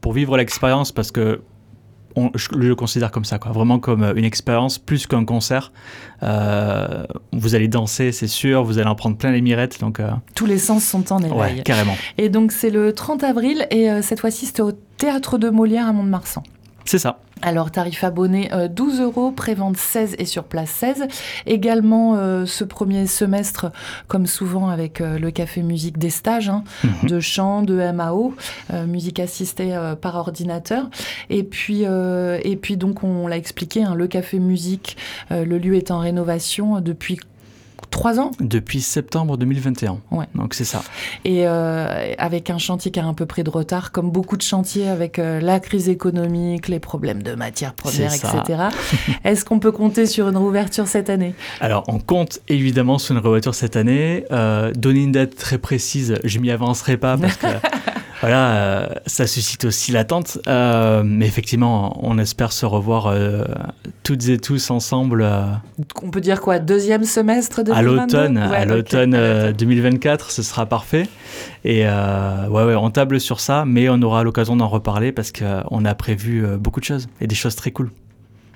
pour 0.00 0.12
vivre 0.12 0.36
l'expérience 0.36 0.90
parce 0.90 1.10
que 1.10 1.42
on- 2.16 2.30
je 2.34 2.48
le 2.54 2.74
considère 2.74 3.10
comme 3.10 3.24
ça, 3.24 3.38
quoi. 3.38 3.52
vraiment 3.52 3.78
comme 3.78 4.02
euh, 4.02 4.14
une 4.14 4.24
expérience 4.24 4.78
plus 4.78 5.06
qu'un 5.06 5.24
concert. 5.24 5.72
Euh, 6.22 7.04
vous 7.32 7.54
allez 7.54 7.68
danser, 7.68 8.12
c'est 8.12 8.26
sûr, 8.28 8.62
vous 8.64 8.78
allez 8.78 8.88
en 8.88 8.94
prendre 8.94 9.16
plein 9.16 9.30
les 9.32 9.40
mirettes, 9.40 9.80
donc 9.80 10.00
euh, 10.00 10.10
Tous 10.34 10.46
les 10.46 10.58
sens 10.58 10.84
sont 10.84 11.12
en 11.12 11.18
éveil. 11.18 11.32
ouais, 11.38 11.62
carrément. 11.64 11.96
Et 12.18 12.28
donc 12.28 12.52
c'est 12.52 12.70
le 12.70 12.92
30 12.92 13.24
avril 13.24 13.66
et 13.70 13.90
euh, 13.90 14.02
cette 14.02 14.20
fois-ci 14.20 14.46
c'était 14.46 14.62
au 14.62 14.72
Théâtre 14.96 15.38
de 15.38 15.50
Molière 15.50 15.88
à 15.88 15.92
Mont-de-Marsan. 15.92 16.42
C'est 16.84 16.98
ça. 16.98 17.18
Alors, 17.46 17.70
tarif 17.70 18.02
abonné 18.04 18.48
euh, 18.54 18.68
12 18.68 19.00
euros, 19.02 19.30
prévente 19.30 19.76
16 19.76 20.16
et 20.18 20.24
sur 20.24 20.44
place 20.44 20.70
16. 20.70 21.04
Également, 21.44 22.14
euh, 22.16 22.46
ce 22.46 22.64
premier 22.64 23.06
semestre, 23.06 23.66
comme 24.08 24.26
souvent 24.26 24.68
avec 24.68 25.02
euh, 25.02 25.18
le 25.18 25.30
Café 25.30 25.62
Musique 25.62 25.98
des 25.98 26.08
stages, 26.08 26.48
hein, 26.48 26.64
Mhm. 26.84 27.08
de 27.10 27.20
chant, 27.20 27.60
de 27.60 27.74
MAO, 27.92 28.34
euh, 28.72 28.86
musique 28.86 29.20
assistée 29.20 29.76
euh, 29.76 29.94
par 29.94 30.14
ordinateur. 30.16 30.88
Et 31.28 31.44
puis, 31.44 31.82
euh, 31.84 32.38
et 32.44 32.56
puis 32.56 32.78
donc, 32.78 33.04
on 33.04 33.26
l'a 33.26 33.36
expliqué, 33.36 33.84
hein, 33.84 33.94
le 33.94 34.06
Café 34.06 34.38
Musique, 34.38 34.96
euh, 35.30 35.44
le 35.44 35.58
lieu 35.58 35.74
est 35.74 35.90
en 35.90 35.98
rénovation 35.98 36.80
depuis 36.80 37.18
trois 37.94 38.18
ans. 38.18 38.32
Depuis 38.40 38.80
septembre 38.80 39.36
2021. 39.36 40.00
Ouais. 40.10 40.26
Donc 40.34 40.54
c'est 40.54 40.64
ça. 40.64 40.82
Et 41.24 41.46
euh, 41.46 42.12
avec 42.18 42.50
un 42.50 42.58
chantier 42.58 42.90
qui 42.90 42.98
a 42.98 43.04
un 43.04 43.14
peu 43.14 43.24
pris 43.24 43.44
de 43.44 43.50
retard, 43.50 43.92
comme 43.92 44.10
beaucoup 44.10 44.36
de 44.36 44.42
chantiers 44.42 44.88
avec 44.88 45.20
euh, 45.20 45.40
la 45.40 45.60
crise 45.60 45.88
économique, 45.88 46.66
les 46.66 46.80
problèmes 46.80 47.22
de 47.22 47.36
matières 47.36 47.72
premières, 47.74 48.12
etc. 48.12 48.64
Est-ce 49.24 49.44
qu'on 49.44 49.60
peut 49.60 49.70
compter 49.70 50.06
sur 50.06 50.28
une 50.28 50.36
réouverture 50.36 50.88
cette 50.88 51.08
année? 51.08 51.34
Alors, 51.60 51.84
on 51.86 52.00
compte 52.00 52.40
évidemment 52.48 52.98
sur 52.98 53.14
une 53.14 53.22
revoiture 53.22 53.54
cette 53.54 53.76
année. 53.76 54.24
Euh, 54.32 54.72
donner 54.72 55.04
une 55.04 55.12
date 55.12 55.36
très 55.36 55.58
précise, 55.58 56.16
je 56.24 56.38
m'y 56.40 56.50
avancerai 56.50 56.96
pas 56.96 57.16
parce 57.16 57.36
que 57.36 57.46
voilà, 58.24 58.56
euh, 58.56 58.86
ça 59.04 59.26
suscite 59.26 59.66
aussi 59.66 59.92
l'attente. 59.92 60.38
Euh, 60.48 61.02
mais 61.04 61.26
effectivement, 61.26 62.00
on 62.02 62.16
espère 62.16 62.52
se 62.52 62.64
revoir 62.64 63.08
euh, 63.08 63.44
toutes 64.02 64.30
et 64.30 64.38
tous 64.38 64.70
ensemble 64.70 65.28
On 66.02 66.10
peut 66.10 66.22
dire 66.22 66.40
quoi 66.40 66.58
Deuxième 66.58 67.04
semestre 67.04 67.62
2022 67.62 67.76
à 67.76 67.82
l'automne. 67.82 68.38
Ouais, 68.38 68.56
à 68.56 68.64
l'automne 68.64 69.14
à 69.14 69.18
euh, 69.18 69.46
l'automne. 69.48 69.56
2024, 69.58 70.30
ce 70.30 70.42
sera 70.42 70.64
parfait. 70.64 71.06
Et 71.66 71.84
ouais, 71.84 72.48
ouais, 72.48 72.74
on 72.74 72.90
table 72.90 73.20
sur 73.20 73.40
ça, 73.40 73.64
mais 73.66 73.90
on 73.90 74.00
aura 74.00 74.24
l'occasion 74.24 74.56
d'en 74.56 74.68
reparler 74.68 75.12
parce 75.12 75.30
qu'on 75.30 75.84
a 75.84 75.94
prévu 75.94 76.46
beaucoup 76.56 76.80
de 76.80 76.86
choses 76.86 77.08
et 77.20 77.26
des 77.26 77.34
choses 77.34 77.56
très 77.56 77.72
cool. 77.72 77.90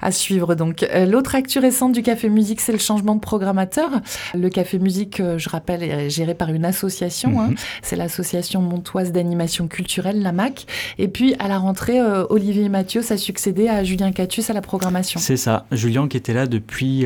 À 0.00 0.12
suivre 0.12 0.54
donc. 0.54 0.82
Euh, 0.82 1.06
L'autre 1.06 1.34
actu 1.34 1.58
récente 1.58 1.92
du 1.92 2.02
Café 2.02 2.28
Musique, 2.28 2.60
c'est 2.60 2.72
le 2.72 2.78
changement 2.78 3.14
de 3.14 3.20
programmateur. 3.20 3.90
Le 4.34 4.48
Café 4.48 4.78
Musique, 4.78 5.20
euh, 5.20 5.38
je 5.38 5.48
rappelle, 5.48 5.82
est 5.82 6.10
géré 6.10 6.34
par 6.34 6.50
une 6.50 6.64
association. 6.64 7.40
hein. 7.40 7.48
Mhm. 7.48 7.56
C'est 7.82 7.96
l'association 7.96 8.62
montoise 8.62 9.12
d'animation 9.12 9.68
culturelle, 9.68 10.22
la 10.22 10.32
MAC. 10.32 10.66
Et 10.98 11.08
puis, 11.08 11.34
à 11.38 11.48
la 11.48 11.58
rentrée, 11.58 12.00
euh, 12.00 12.24
Olivier 12.30 12.68
Mathieu 12.68 13.02
a 13.08 13.16
succédé 13.16 13.68
à 13.68 13.82
Julien 13.84 14.12
Catus 14.12 14.50
à 14.50 14.52
la 14.52 14.60
programmation. 14.60 15.20
C'est 15.20 15.36
ça. 15.36 15.66
Julien 15.72 16.08
qui 16.08 16.16
était 16.16 16.34
là 16.34 16.46
depuis 16.46 17.04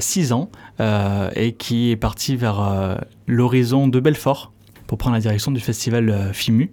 6 0.00 0.32
ans 0.32 0.50
euh, 0.80 1.30
et 1.36 1.52
qui 1.52 1.90
est 1.90 1.96
parti 1.96 2.36
vers 2.36 2.60
euh, 2.60 2.96
l'horizon 3.26 3.88
de 3.88 4.00
Belfort 4.00 4.52
pour 4.86 4.98
prendre 4.98 5.14
la 5.14 5.20
direction 5.20 5.50
du 5.50 5.60
festival 5.60 6.30
FIMU. 6.32 6.70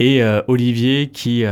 Et 0.00 0.20
Olivier 0.48 1.10
qui, 1.12 1.44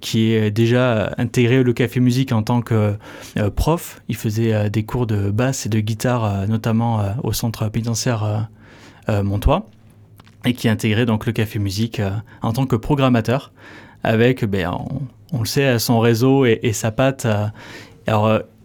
qui 0.00 0.32
est 0.32 0.50
déjà 0.50 1.14
intégré 1.18 1.62
le 1.62 1.72
Café 1.72 2.00
Musique 2.00 2.32
en 2.32 2.42
tant 2.42 2.62
que 2.62 2.96
euh, 3.36 3.50
prof. 3.50 4.00
Il 4.08 4.16
faisait 4.16 4.52
euh, 4.52 4.68
des 4.68 4.84
cours 4.84 5.06
de 5.06 5.30
basse 5.30 5.66
et 5.66 5.68
de 5.68 5.80
guitare, 5.80 6.24
euh, 6.24 6.46
notamment 6.46 7.02
au 7.22 7.32
centre 7.32 7.68
pénitentiaire 7.68 8.48
Montois. 9.08 9.66
Et 10.44 10.54
qui 10.54 10.68
a 10.68 10.72
intégré 10.72 11.06
donc 11.06 11.26
le 11.26 11.32
Café 11.32 11.58
Musique 11.58 12.00
en 12.42 12.52
tant 12.52 12.66
que 12.66 12.76
programmateur 12.76 13.52
avec, 14.04 14.44
ben, 14.44 14.70
on, 15.32 15.40
le 15.40 15.46
sait, 15.46 15.78
son 15.78 15.98
réseau 15.98 16.44
et, 16.44 16.72
sa 16.72 16.92
patte. 16.92 17.26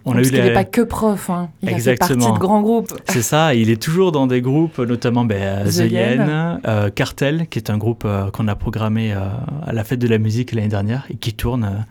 On 0.06 0.14
Parce 0.14 0.30
qu'il 0.30 0.42
n'est 0.42 0.54
pas 0.54 0.64
que 0.64 0.82
prof, 0.82 1.30
hein. 1.30 1.50
il 1.62 1.70
a 1.70 1.72
fait 1.72 1.78
Exactement. 1.78 2.20
partie 2.20 2.34
de 2.34 2.40
grands 2.40 2.62
groupes. 2.62 2.92
c'est 3.10 3.22
ça, 3.22 3.54
il 3.54 3.70
est 3.70 3.82
toujours 3.82 4.12
dans 4.12 4.26
des 4.28 4.42
groupes, 4.42 4.80
notamment 4.80 5.26
ben, 5.26 5.66
The 5.66 5.70
The 5.70 5.92
Yen. 5.92 6.60
Euh, 6.66 6.90
Cartel, 6.90 7.48
qui 7.50 7.60
est 7.60 7.70
un 7.70 7.78
groupe 7.78 8.04
euh, 8.06 8.32
qu'on 8.32 8.48
a 8.48 8.56
programmé 8.56 9.14
euh, 9.14 9.20
à 9.66 9.74
la 9.74 9.84
fête 9.84 10.00
de 10.00 10.08
la 10.08 10.18
musique 10.18 10.54
l'année 10.54 10.68
dernière 10.68 11.06
et 11.10 11.16
qui 11.16 11.34
tourne 11.34 11.86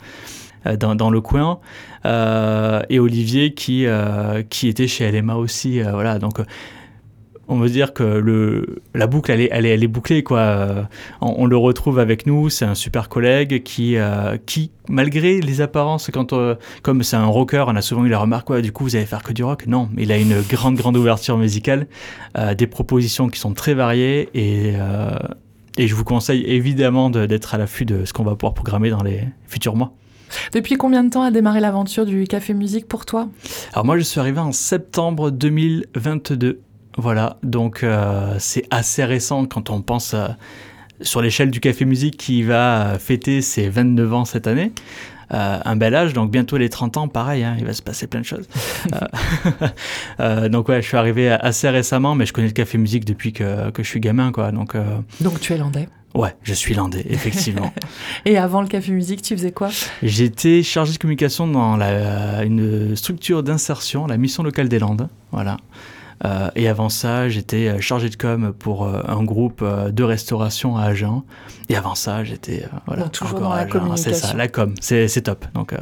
dans, 0.78 0.94
dans 0.94 1.10
le 1.10 1.20
coin. 1.20 1.60
Et 2.04 2.98
Olivier 2.98 3.54
qui, 3.54 3.86
qui 4.50 4.68
était 4.68 4.88
chez 4.88 5.10
LMA 5.10 5.36
aussi. 5.36 5.80
voilà, 5.80 6.18
donc 6.18 6.40
on 7.50 7.58
veut 7.58 7.68
dire 7.68 7.92
que 7.92 8.02
le, 8.02 8.80
la 8.94 9.06
boucle, 9.06 9.30
elle 9.30 9.40
est, 9.42 9.48
elle 9.52 9.66
est, 9.66 9.70
elle 9.70 9.84
est 9.84 9.88
bouclée. 9.88 10.22
Quoi. 10.22 10.38
Euh, 10.38 10.82
On, 11.20 11.34
on 11.38 11.46
le 11.46 11.56
retrouve 11.56 11.98
avec 11.98 12.24
nous, 12.26 12.48
c'est 12.48 12.64
un 12.64 12.74
super 12.74 13.08
collègue 13.10 13.62
qui, 13.62 13.96
euh, 13.96 14.38
qui 14.46 14.70
malgré 14.88 15.40
les 15.40 15.60
apparences, 15.60 16.10
quand, 16.12 16.32
euh, 16.32 16.54
comme 16.82 17.02
c'est 17.02 17.16
un 17.16 17.26
rocker, 17.26 17.64
on 17.68 17.76
a 17.76 17.82
souvent 17.82 18.04
eu 18.04 18.08
la 18.08 18.18
remarque, 18.18 18.48
ouais, 18.50 18.62
du 18.62 18.72
coup, 18.72 18.84
vous 18.84 18.96
allez 18.96 19.04
faire 19.06 19.22
que 19.22 19.32
du 19.34 19.44
rock. 19.44 19.66
Non, 19.66 19.88
il 19.98 20.10
a 20.12 20.16
une 20.18 20.40
grande, 20.48 20.76
grande 20.76 20.96
ouverture 20.96 21.36
musicale, 21.36 21.86
euh, 22.38 22.54
des 22.54 22.66
propositions 22.66 23.28
qui 23.28 23.38
sont 23.38 23.52
très 23.52 23.74
variées 23.74 24.28
et, 24.34 24.72
et 25.78 25.86
je 25.88 25.94
vous 25.94 26.04
conseille 26.04 26.42
évidemment 26.46 27.10
de- 27.10 27.26
d'être 27.26 27.54
à 27.54 27.58
l'affût 27.58 27.84
de 27.84 28.04
ce 28.04 28.12
qu'on 28.12 28.24
va 28.24 28.34
pouvoir 28.36 28.54
programmer 28.54 28.90
dans 28.90 29.02
les 29.02 29.20
futurs 29.46 29.76
mois. 29.76 29.92
Depuis 30.52 30.76
combien 30.76 31.02
de 31.02 31.10
temps 31.10 31.22
a 31.22 31.32
démarré 31.32 31.58
l'aventure 31.58 32.06
du 32.06 32.24
Café 32.28 32.54
Musique 32.54 32.86
pour 32.86 33.04
toi? 33.04 33.28
Alors 33.72 33.84
moi, 33.84 33.98
je 33.98 34.02
suis 34.02 34.20
arrivé 34.20 34.38
en 34.38 34.52
septembre 34.52 35.30
2022. 35.32 36.60
Voilà, 37.00 37.38
donc 37.42 37.82
euh, 37.82 38.34
c'est 38.38 38.64
assez 38.70 39.04
récent 39.04 39.46
quand 39.46 39.70
on 39.70 39.80
pense 39.80 40.12
euh, 40.12 40.28
sur 41.00 41.22
l'échelle 41.22 41.50
du 41.50 41.58
Café 41.60 41.86
Musique 41.86 42.18
qui 42.18 42.42
va 42.42 42.98
fêter 42.98 43.40
ses 43.40 43.70
29 43.70 44.12
ans 44.12 44.24
cette 44.26 44.46
année. 44.46 44.72
Euh, 45.32 45.58
un 45.64 45.76
bel 45.76 45.94
âge, 45.94 46.12
donc 46.12 46.30
bientôt 46.30 46.56
les 46.58 46.68
30 46.68 46.96
ans, 46.96 47.08
pareil, 47.08 47.44
hein, 47.44 47.54
il 47.58 47.64
va 47.64 47.72
se 47.72 47.82
passer 47.82 48.06
plein 48.06 48.20
de 48.20 48.26
choses. 48.26 48.46
Euh, 48.92 49.68
euh, 50.20 50.48
donc 50.48 50.68
ouais, 50.68 50.82
je 50.82 50.88
suis 50.88 50.96
arrivé 50.96 51.30
assez 51.30 51.68
récemment, 51.68 52.14
mais 52.14 52.26
je 52.26 52.32
connais 52.32 52.48
le 52.48 52.52
Café 52.52 52.76
Musique 52.78 53.04
depuis 53.04 53.32
que, 53.32 53.70
que 53.70 53.82
je 53.82 53.88
suis 53.88 54.00
gamin, 54.00 54.32
quoi. 54.32 54.52
Donc 54.52 54.74
euh, 54.74 54.82
Donc 55.20 55.38
tu 55.40 55.52
es 55.52 55.58
landais. 55.58 55.88
ouais, 56.14 56.34
je 56.42 56.52
suis 56.54 56.74
landais, 56.74 57.06
effectivement. 57.10 57.72
Et 58.24 58.36
avant 58.36 58.60
le 58.62 58.68
Café 58.68 58.90
Musique, 58.92 59.22
tu 59.22 59.36
faisais 59.36 59.52
quoi? 59.52 59.68
J'étais 60.02 60.62
chargé 60.62 60.94
de 60.94 60.98
communication 60.98 61.46
dans 61.46 61.76
la, 61.76 62.42
une 62.44 62.96
structure 62.96 63.42
d'insertion, 63.42 64.06
la 64.06 64.16
mission 64.16 64.42
locale 64.42 64.68
des 64.68 64.78
Landes. 64.78 65.08
Voilà. 65.30 65.58
Euh, 66.24 66.50
et 66.54 66.68
avant 66.68 66.88
ça, 66.88 67.28
j'étais 67.28 67.68
euh, 67.68 67.80
chargé 67.80 68.08
de 68.10 68.16
com 68.16 68.52
pour 68.58 68.84
euh, 68.84 69.02
un 69.06 69.22
groupe 69.22 69.64
de 69.64 70.02
restauration 70.02 70.76
à 70.76 70.84
Agen. 70.84 71.22
Et 71.68 71.76
avant 71.76 71.94
ça, 71.94 72.24
j'étais 72.24 72.66
voilà, 72.86 73.04
Donc 73.04 73.12
toujours 73.12 73.40
dans 73.40 73.50
la 73.50 73.60
Agen. 73.62 73.96
C'est 73.96 74.12
ça, 74.12 74.28
communication. 74.28 74.36
la 74.36 74.48
com, 74.48 74.74
c'est 74.80 75.08
c'est 75.08 75.22
top. 75.22 75.46
Donc 75.54 75.74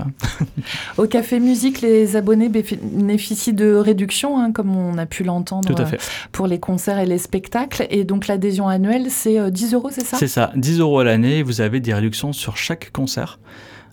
Au 0.99 1.07
Café 1.07 1.41
Musique, 1.41 1.81
les 1.81 2.17
abonnés 2.17 2.49
bénéficient 2.49 3.53
de 3.53 3.75
réductions, 3.75 4.39
hein, 4.39 4.53
comme 4.53 4.77
on 4.77 4.99
a 4.99 5.07
pu 5.07 5.25
l'entendre 5.25 5.75
tout 5.75 5.81
à 5.81 5.87
fait. 5.87 5.99
pour 6.33 6.47
les 6.47 6.61
concerts 6.61 6.99
et 6.99 7.07
les 7.07 7.19
spectacles. 7.19 7.87
Et 7.91 8.05
donc 8.05 8.27
l'adhésion 8.27 8.69
annuelle, 8.69 9.07
c'est 9.11 9.39
euh, 9.39 9.51
10 9.51 9.75
euros, 9.75 9.91
c'est 9.93 10.05
ça? 10.05 10.17
C'est 10.17 10.29
ça, 10.29 10.53
10 10.57 10.81
euros 10.81 11.01
à 11.01 11.05
l'année. 11.05 11.43
Vous 11.43 11.61
avez 11.61 11.81
des 11.81 11.95
réductions 11.95 12.33
sur 12.33 12.57
chaque 12.57 12.91
concert. 12.93 13.39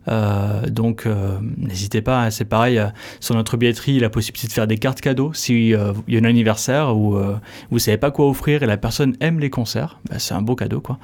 Euh, 0.08 0.68
donc 0.70 1.06
euh, 1.06 1.40
n'hésitez 1.58 2.02
pas, 2.02 2.24
hein, 2.24 2.32
c'est 2.32 2.46
pareil, 2.46 2.78
euh, 2.78 2.88
sur 3.20 3.36
notre 3.36 3.58
billetterie, 3.58 4.00
la 4.00 4.10
possibilité 4.10 4.48
de 4.48 4.54
faire 4.54 4.68
des 4.68 4.78
cartes 4.78 5.02
cadeaux. 5.02 5.34
Si 5.34 5.54
il 5.54 5.70
y 5.70 5.76
a 5.76 6.20
un 6.20 6.24
anniversaire 6.24 6.90
euh, 6.90 7.36
vous 7.72 7.80
savez 7.80 7.98
pas 7.98 8.12
quoi 8.12 8.28
offrir 8.28 8.64
et 8.64 8.66
la 8.66 8.78
personne 8.78 9.16
aime 9.20 9.40
les 9.40 9.50
concerts, 9.50 10.00
bah, 10.10 10.20
c'est 10.20 10.34
un 10.34 10.42
beau 10.42 10.56
cadeau. 10.56 10.82
quoi. 10.82 11.00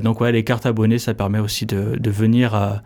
Donc 0.00 0.20
ouais, 0.20 0.32
les 0.32 0.44
cartes 0.44 0.66
abonnées, 0.66 0.98
ça 0.98 1.14
permet 1.14 1.38
aussi 1.38 1.66
de, 1.66 2.10
venir 2.10 2.80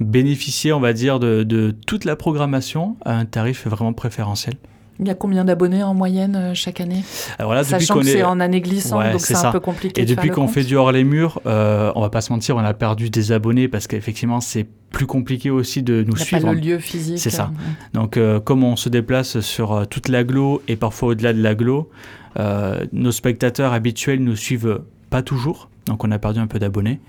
bénéficier, 0.00 0.72
on 0.72 0.80
va 0.80 0.92
dire, 0.92 1.20
de 1.20 1.74
toute 1.86 2.04
la 2.04 2.16
programmation 2.16 2.96
à 3.04 3.16
un 3.16 3.24
tarif 3.24 3.66
vraiment 3.66 3.92
préférentiel. 3.92 4.54
Il 4.98 5.06
y 5.06 5.10
a 5.10 5.14
combien 5.14 5.44
d'abonnés 5.44 5.82
en 5.82 5.92
moyenne 5.94 6.36
euh, 6.36 6.54
chaque 6.54 6.80
année? 6.80 7.04
Alors 7.38 7.54
depuis 7.54 7.68
Sachant 7.70 7.94
que 7.96 8.00
est... 8.00 8.12
c'est 8.12 8.22
en 8.22 8.40
année 8.40 8.60
glissante, 8.60 9.00
Ouais, 9.02 9.12
donc 9.12 9.20
c'est 9.20 9.36
un 9.36 9.52
peu 9.52 9.60
compliqué 9.60 10.00
Et 10.00 10.04
de 10.06 10.14
depuis 10.14 10.30
qu'on 10.30 10.48
fait 10.48 10.64
du 10.64 10.76
hors 10.76 10.90
les 10.92 11.04
murs, 11.04 11.40
euh, 11.46 11.92
on 11.94 12.00
va 12.00 12.08
pas 12.10 12.20
se 12.22 12.32
mentir, 12.32 12.56
on 12.56 12.60
a 12.60 12.74
perdu 12.74 13.10
des 13.10 13.32
abonnés 13.32 13.68
parce 13.68 13.86
qu'effectivement 13.86 14.40
c'est 14.40 14.66
plus 14.90 15.06
compliqué 15.06 15.50
aussi 15.50 15.82
de 15.82 16.02
nous 16.06 16.14
Il 16.16 16.16
a 16.16 16.18
pas 16.18 16.24
suivre. 16.24 16.52
le 16.52 16.58
lieu 16.60 16.78
physique. 16.78 17.18
C'est 17.18 17.30
ça. 17.30 17.50
euh, 17.52 17.90
Donc 17.92 18.16
euh, 18.16 18.40
comme 18.40 18.64
on 18.64 18.76
se 18.76 18.88
déplace 18.88 19.40
sur 19.40 19.72
euh, 19.72 19.84
toute 19.84 20.08
l'agglo 20.08 20.62
et 20.68 20.76
parfois 20.76 21.10
au-delà 21.10 21.32
de 21.32 21.42
l'agglo, 21.42 21.90
euh, 22.38 22.84
nos 22.92 23.12
spectateurs 23.12 23.72
habituels 23.72 24.22
nous 24.22 24.36
suivent 24.36 24.80
pas 25.10 25.22
toujours. 25.22 25.68
Donc 25.86 26.02
on 26.04 26.10
a 26.10 26.18
perdu 26.18 26.40
un 26.40 26.46
peu 26.46 26.58
d'abonnés. 26.58 27.00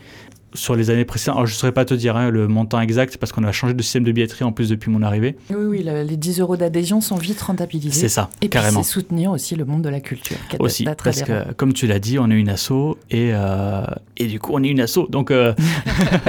Sur 0.53 0.75
les 0.75 0.89
années 0.89 1.03
précédentes, 1.05 1.35
alors 1.35 1.45
je 1.45 1.53
ne 1.53 1.57
saurais 1.57 1.71
pas 1.73 1.83
te 1.85 1.93
dire 1.93 2.15
hein, 2.15 2.29
le 2.31 2.47
montant 2.47 2.79
exact 2.79 3.17
parce 3.17 3.31
qu'on 3.33 3.43
a 3.43 3.51
changé 3.51 3.73
de 3.73 3.81
système 3.81 4.03
de 4.05 4.11
billetterie 4.13 4.45
en 4.45 4.51
plus 4.53 4.69
depuis 4.69 4.89
mon 4.89 5.01
arrivée. 5.03 5.35
Oui, 5.49 5.65
oui, 5.67 5.83
le- 5.83 6.03
les 6.03 6.15
10 6.17 6.39
euros 6.39 6.55
d'adhésion 6.55 7.01
sont 7.01 7.17
vite 7.17 7.39
rentabilisés. 7.41 7.99
C'est 7.99 8.07
ça, 8.09 8.29
Et 8.41 8.47
carrément. 8.47 8.81
c'est 8.81 8.89
soutenir 8.91 9.31
aussi 9.31 9.55
le 9.55 9.65
monde 9.65 9.81
de 9.81 9.89
la 9.89 9.99
culture. 9.99 10.37
Aussi, 10.59 10.85
parce 11.03 11.21
que 11.21 11.51
comme 11.53 11.73
tu 11.73 11.85
l'as 11.85 11.99
dit, 11.99 12.17
on 12.17 12.31
est 12.31 12.35
une 12.39 12.47
asso 12.49 12.97
et, 13.11 13.31
euh, 13.33 13.81
et 14.15 14.27
du 14.27 14.39
coup 14.39 14.51
on 14.53 14.63
est 14.63 14.69
une 14.69 14.79
asso. 14.79 15.07
Donc 15.09 15.31
euh, 15.31 15.53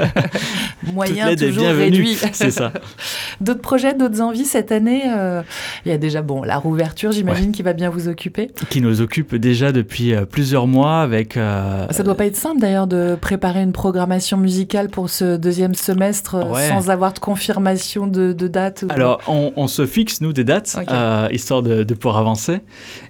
Moyen 0.93 1.35
toujours 1.37 1.67
réduit. 1.69 2.17
C'est 2.33 2.51
ça. 2.51 2.73
D'autres 3.41 3.61
projets, 3.61 3.95
d'autres 3.95 4.21
envies 4.21 4.45
cette 4.47 4.73
année 4.73 5.03
euh, 5.07 5.43
Il 5.87 5.91
y 5.91 5.95
a 5.95 5.99
déjà 5.99 6.23
bon 6.23 6.43
la 6.43 6.57
rouverture, 6.59 7.13
j'imagine, 7.13 7.53
qui 7.53 7.63
va 7.63 7.73
bien 7.73 7.89
vous 7.89 8.09
occuper. 8.09 8.51
qui 8.69 8.81
nous 8.81 9.01
occupe 9.01 9.35
déjà 9.37 9.71
depuis 9.73 10.13
euh, 10.15 10.25
plusieurs 10.25 10.67
mois 10.67 11.01
avec. 11.03 11.35
Ça 11.35 12.03
doit 12.05 12.17
pas 12.17 12.27
être 12.27 12.37
simple 12.37 12.61
d'ailleurs 12.61 12.87
de 12.89 13.17
préparer 13.21 13.63
une 13.63 13.73
programmation 13.73 14.08
musicale 14.37 14.89
pour 14.89 15.11
ce 15.11 15.37
deuxième 15.37 15.75
semestre 15.75 16.35
euh, 16.37 16.45
Ouais. 16.45 16.69
sans 16.69 16.91
avoir 16.91 17.13
de 17.13 17.19
confirmation 17.19 18.07
de, 18.07 18.33
de 18.33 18.49
date. 18.49 18.85
Alors, 18.89 19.21
on, 19.29 19.53
on 19.57 19.69
se 19.69 19.87
fixe, 19.87 20.21
nous, 20.21 20.33
des 20.33 20.45
dates, 20.45 20.77
euh, 20.91 21.29
histoire 21.31 21.63
de, 21.63 21.85
de 21.85 21.95
pouvoir 21.95 22.17
avancer. 22.19 22.61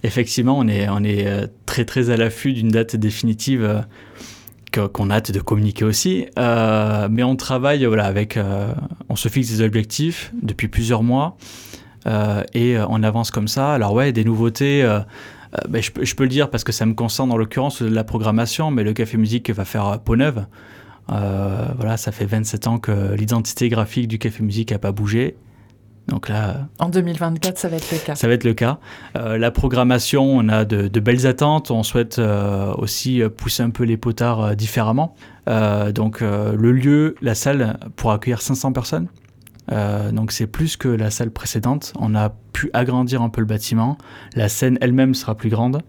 Effectivement, 0.03 0.59
on 0.59 0.69
est, 0.69 0.89
on 0.89 1.03
est 1.05 1.27
euh, 1.27 1.47
très, 1.67 1.85
très 1.85 2.11
à 2.11 2.17
l'affût 2.17 2.53
d'une 2.53 2.69
date 2.69 2.97
définitive 2.97 3.65
euh, 3.65 4.89
qu'on 4.89 5.11
a 5.11 5.15
hâte 5.15 5.33
de 5.33 5.41
communiquer 5.41 5.85
aussi. 5.85 6.27
Euh, 6.39 7.09
mais 7.11 7.23
on 7.23 7.37
travaille, 7.37 7.85
voilà, 7.87 8.05
avec... 8.05 8.39
on 9.09 9.17
se 9.17 9.29
fixe 9.29 9.49
des 9.51 9.63
objectifs 9.63 10.33
depuis 10.43 10.69
plusieurs 10.69 11.03
mois 11.03 11.37
et 12.55 12.77
on 12.89 13.03
avance 13.03 13.31
comme 13.31 13.49
ça. 13.49 13.73
Alors, 13.73 13.93
ouais, 13.95 14.13
des 14.13 14.25
nouveautés... 14.25 14.83
euh, 14.83 15.01
ben, 15.67 15.83
je, 15.83 15.91
peux, 15.91 16.05
je 16.05 16.15
peux 16.15 16.25
le 16.25 16.29
dire 16.29 16.51
parce 16.51 16.63
que 16.63 16.73
ça 16.73 16.85
me 16.85 16.93
concerne 16.93 17.33
en 17.33 17.39
l'occurrence 17.39 17.81
la 17.81 18.05
programmation, 18.05 18.71
mais 18.71 18.85
le 18.85 18.93
Café 18.93 19.17
Musique 19.17 19.49
va 19.51 19.65
faire 19.65 19.87
euh, 19.89 19.97
peau 19.97 20.15
neuve. 20.15 20.45
Euh, 21.11 21.67
voilà, 21.77 21.97
ça 21.97 22.13
fait 22.13 22.27
27 22.27 22.67
ans 22.67 22.79
que 22.79 23.15
l'identité 23.15 23.69
graphique 23.69 24.09
du 24.09 24.19
Café 24.19 24.43
Musique 24.43 24.73
n'a 24.73 24.79
pas 24.79 24.93
bougé. 24.93 25.37
Donc 26.09 26.31
là, 26.31 26.69
En 26.79 26.89
2024, 26.89 27.59
ça 27.59 27.69
va 27.69 27.77
être 27.77 27.93
le 27.93 27.99
cas. 27.99 28.15
ça 28.15 28.27
va 28.27 28.33
être 28.33 28.45
le 28.45 28.55
cas. 28.55 28.79
Euh, 29.17 29.37
la 29.37 29.51
programmation, 29.51 30.25
on 30.25 30.49
a 30.49 30.65
de, 30.65 30.89
de 30.89 31.01
belles 31.01 31.27
attentes. 31.27 31.71
On 31.71 31.83
souhaite 31.83 32.19
euh, 32.19 32.73
aussi 32.79 33.23
pousser 33.37 33.63
un 33.63 33.69
peu 33.71 33.85
les 33.85 33.99
potards 33.99 34.43
euh, 34.43 34.55
différemment. 34.55 35.15
Donc 35.95 36.21
le 36.21 36.73
lieu, 36.73 37.15
la 37.23 37.35
salle, 37.35 37.79
pour 37.97 38.13
accueillir 38.13 38.43
500 38.43 38.73
personnes. 38.75 39.09
Donc 40.13 40.31
c'est 40.31 40.47
plus 40.47 40.77
que 40.77 40.89
la 40.89 41.11
salle 41.11 41.31
précédente. 41.31 41.95
On 41.99 42.15
a 42.15 42.35
pu 42.53 42.69
agrandir 42.75 43.23
un 43.23 43.31
peu 43.31 43.41
le 43.41 43.47
bâtiment. 43.47 43.97
La 44.35 44.51
scène 44.51 44.77
elle-même 44.83 45.15
sera 45.15 45.35
plus 45.35 45.49
grande. 45.49 45.81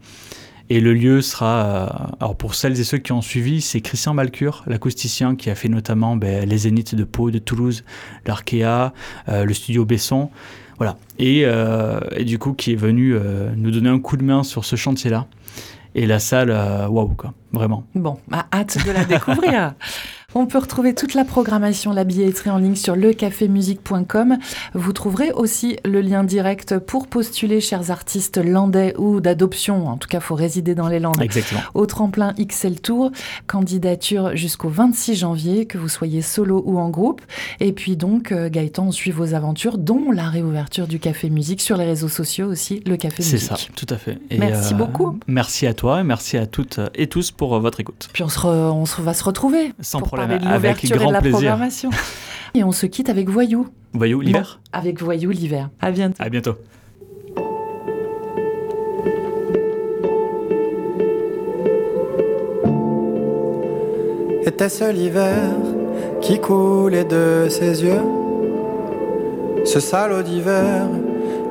Et 0.69 0.79
le 0.79 0.93
lieu 0.93 1.21
sera... 1.21 1.65
euh, 1.65 1.87
alors 2.19 2.35
pour 2.35 2.53
celles 2.55 2.79
et 2.79 2.83
ceux 2.83 2.99
qui 2.99 3.11
ont 3.11 3.21
suivi, 3.21 3.61
c'est 3.61 3.81
Christian 3.81 4.13
Malcure, 4.13 4.63
l'acousticien, 4.67 5.35
qui 5.35 5.49
a 5.49 5.55
fait 5.55 5.69
notamment 5.69 6.15
ben, 6.15 6.47
les 6.47 6.57
Zéniths 6.59 6.95
de 6.95 7.03
Pau, 7.03 7.31
de 7.31 7.39
Toulouse, 7.39 7.83
l'Arkea, 8.25 8.93
euh, 9.29 9.45
le 9.45 9.53
studio 9.53 9.85
Besson. 9.85 10.29
Voilà. 10.77 10.97
Et, 11.17 11.41
euh, 11.45 11.99
et 12.15 12.23
du 12.23 12.37
coup, 12.37 12.53
qui 12.53 12.73
est 12.73 12.77
venu 12.77 13.15
euh, 13.15 13.49
nous 13.55 13.71
donner 13.71 13.89
un 13.89 13.99
coup 13.99 14.15
de 14.15 14.23
main 14.23 14.43
sur 14.43 14.63
ce 14.63 14.75
chantier-là. 14.75 15.27
Et 15.95 16.05
la 16.05 16.19
salle, 16.19 16.51
waouh, 16.87 17.15
quoi. 17.15 17.33
Vraiment. 17.51 17.83
Bon, 17.95 18.19
bah, 18.27 18.45
hâte 18.53 18.77
de 18.85 18.91
la 18.91 19.05
découvrir. 19.05 19.73
On 20.35 20.45
peut 20.45 20.59
retrouver 20.59 20.93
toute 20.93 21.15
la 21.15 21.25
programmation, 21.25 21.91
la 21.91 22.03
billetterie 22.03 22.51
en 22.51 22.57
ligne 22.59 22.75
sur 22.75 22.95
lecafémusique.com. 22.95 24.37
Vous 24.75 24.93
trouverez 24.93 25.31
aussi 25.31 25.77
le 25.85 26.01
lien 26.01 26.23
direct 26.23 26.77
pour 26.77 27.07
postuler, 27.07 27.59
chers 27.61 27.89
artistes 27.89 28.37
landais 28.37 28.93
ou 28.97 29.21
d'adoption. 29.21 29.87
En 29.87 29.97
tout 29.97 30.07
cas, 30.07 30.19
faut 30.19 30.35
résider 30.35 30.75
dans 30.75 30.87
les 30.87 30.99
Landes. 30.99 31.19
Exactement. 31.21 31.61
Au 31.73 31.87
tremplin 31.87 32.33
XL 32.39 32.79
Tour, 32.79 33.11
candidature 33.47 34.35
jusqu'au 34.35 34.69
26 34.69 35.15
janvier, 35.15 35.65
que 35.65 35.79
vous 35.79 35.89
soyez 35.89 36.21
solo 36.21 36.61
ou 36.65 36.77
en 36.77 36.89
groupe. 36.89 37.21
Et 37.59 37.73
puis 37.73 37.97
donc, 37.97 38.31
euh, 38.31 38.49
Gaëtan, 38.49 38.87
on 38.87 38.91
suit 38.91 39.11
vos 39.11 39.33
aventures, 39.33 39.79
dont 39.79 40.11
la 40.11 40.29
réouverture 40.29 40.85
du 40.87 40.99
Café 40.99 41.31
Musique 41.31 41.59
sur 41.61 41.75
les 41.75 41.85
réseaux 41.85 42.07
sociaux 42.07 42.47
aussi, 42.47 42.83
le 42.85 42.97
Café 42.97 43.23
C'est 43.23 43.33
Musique. 43.33 43.49
ça, 43.49 43.55
tout 43.75 43.87
à 43.89 43.97
fait. 43.97 44.19
Et, 44.29 44.37
Merci 44.37 44.75
beaucoup. 44.75 45.17
Merci 45.27 45.65
à 45.65 45.73
toi 45.73 46.01
et 46.01 46.03
merci 46.03 46.37
à 46.37 46.45
toutes 46.45 46.79
et 46.93 47.07
tous 47.07 47.31
pour 47.31 47.55
euh, 47.55 47.59
votre 47.59 47.79
écoute. 47.79 48.09
Puis 48.13 48.23
on, 48.23 48.29
se 48.29 48.39
re- 48.39 48.47
on 48.71 48.85
se- 48.85 49.01
va 49.01 49.13
se 49.15 49.23
retrouver 49.23 49.73
Sans 49.81 49.99
problème, 50.01 50.18
parler 50.27 50.39
de 50.39 50.47
avec 50.47 50.55
l'ouverture 50.83 50.95
et 50.95 50.99
de 50.99 51.03
grand 51.03 51.11
la 51.11 51.19
plaisir. 51.21 51.37
programmation. 51.37 51.89
Et 52.55 52.63
on 52.63 52.71
se 52.71 52.87
quitte 52.87 53.09
avec 53.09 53.29
Voyou. 53.29 53.67
Voyou, 53.93 54.21
l'hiver 54.21 54.59
Bon, 54.73 54.79
avec 54.79 55.01
Voyou 55.03 55.29
l'hiver. 55.29 55.69
À 55.79 55.91
bientôt. 55.91 56.15
À 56.23 56.29
bientôt. 56.29 56.55
Était-ce 64.45 64.91
l'hiver 64.91 65.35
qui 66.21 66.39
coulait 66.39 67.03
de 67.05 67.47
ses 67.49 67.83
yeux? 67.83 68.01
Ce 69.65 69.79
salaud 69.79 70.21
d'hiver, 70.23 70.87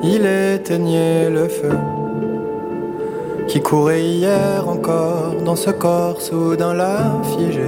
il 0.03 0.25
éteignait 0.25 1.29
le 1.29 1.47
feu 1.47 1.77
Qui 3.47 3.61
courait 3.61 4.03
hier 4.03 4.67
encore 4.67 5.35
dans 5.45 5.55
ce 5.55 5.69
corps 5.71 6.21
soudain 6.21 6.73
là 6.73 7.21
figé 7.37 7.67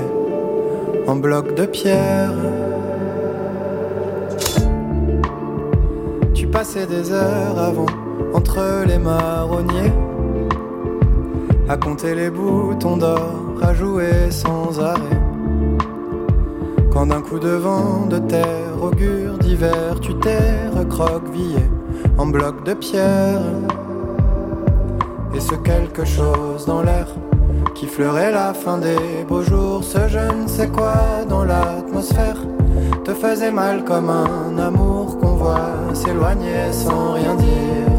En 1.08 1.16
bloc 1.16 1.56
de 1.56 1.66
pierre 1.66 2.34
Tu 6.34 6.48
passais 6.48 6.86
des 6.86 7.12
heures 7.12 7.60
avant 7.60 7.86
entre 8.34 8.86
les 8.86 8.98
marronniers 8.98 9.92
à 11.72 11.78
compter 11.78 12.16
les 12.16 12.30
boutons 12.30 12.98
d'or, 12.98 13.56
à 13.62 13.74
jouer 13.74 14.30
sans 14.30 14.78
arrêt. 14.82 15.22
Quand 16.92 17.06
d'un 17.06 17.22
coup 17.22 17.40
de 17.40 17.48
vent 17.48 18.08
de 18.08 18.18
terre 18.18 18.76
augure 18.82 19.38
d'hiver, 19.38 19.98
tu 20.02 20.14
t'es 20.16 20.68
recroquevillé 20.76 21.64
en 22.18 22.26
bloc 22.26 22.66
de 22.66 22.74
pierre. 22.74 23.40
Et 25.34 25.40
ce 25.40 25.56
quelque 25.56 26.04
chose 26.04 26.66
dans 26.66 26.82
l'air 26.82 27.08
qui 27.82 27.88
fleurait 27.88 28.32
la 28.32 28.54
fin 28.54 28.78
des 28.78 29.26
beaux 29.28 29.42
jours, 29.42 29.84
ce 29.84 30.08
je 30.08 30.20
ne 30.20 30.48
sais 30.48 30.68
quoi 30.68 30.94
dans 31.28 31.44
l'atmosphère, 31.44 32.38
te 33.04 33.12
faisait 33.12 33.50
mal 33.50 33.84
comme 33.84 34.08
un 34.12 34.56
amour 34.60 35.18
qu'on 35.20 35.34
voit 35.34 35.74
s'éloigner 35.96 36.72
sans 36.72 37.14
rien 37.14 37.34
dire. 37.34 37.90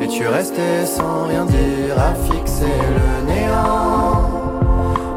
Et 0.00 0.08
tu 0.08 0.26
restais 0.26 0.86
sans 0.86 1.26
rien 1.28 1.44
dire 1.44 1.94
à 1.98 2.14
fixer 2.14 2.72
le 2.98 3.30
néant 3.30 4.30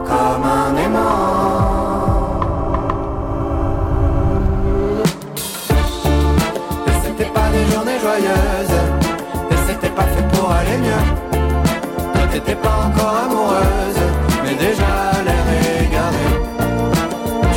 comme 0.03 0.43
un 0.43 0.75
aimant? 0.75 1.71
Et 6.85 6.95
c'était 7.01 7.31
pas 7.31 7.47
des 7.55 7.65
journées 7.71 7.99
joyeuses, 8.01 8.77
et 9.51 9.57
c'était 9.67 9.95
pas 9.95 10.03
fait 10.13 10.27
pour 10.33 10.51
aller 10.51 10.77
mieux. 10.85 11.05
Toi 12.13 12.23
t'étais 12.33 12.55
pas 12.55 12.77
encore 12.87 13.15
amoureuse, 13.25 13.67
mais 13.79 13.80
déjà 14.71 14.93
l'air 15.25 15.47
égaré. 15.85 16.29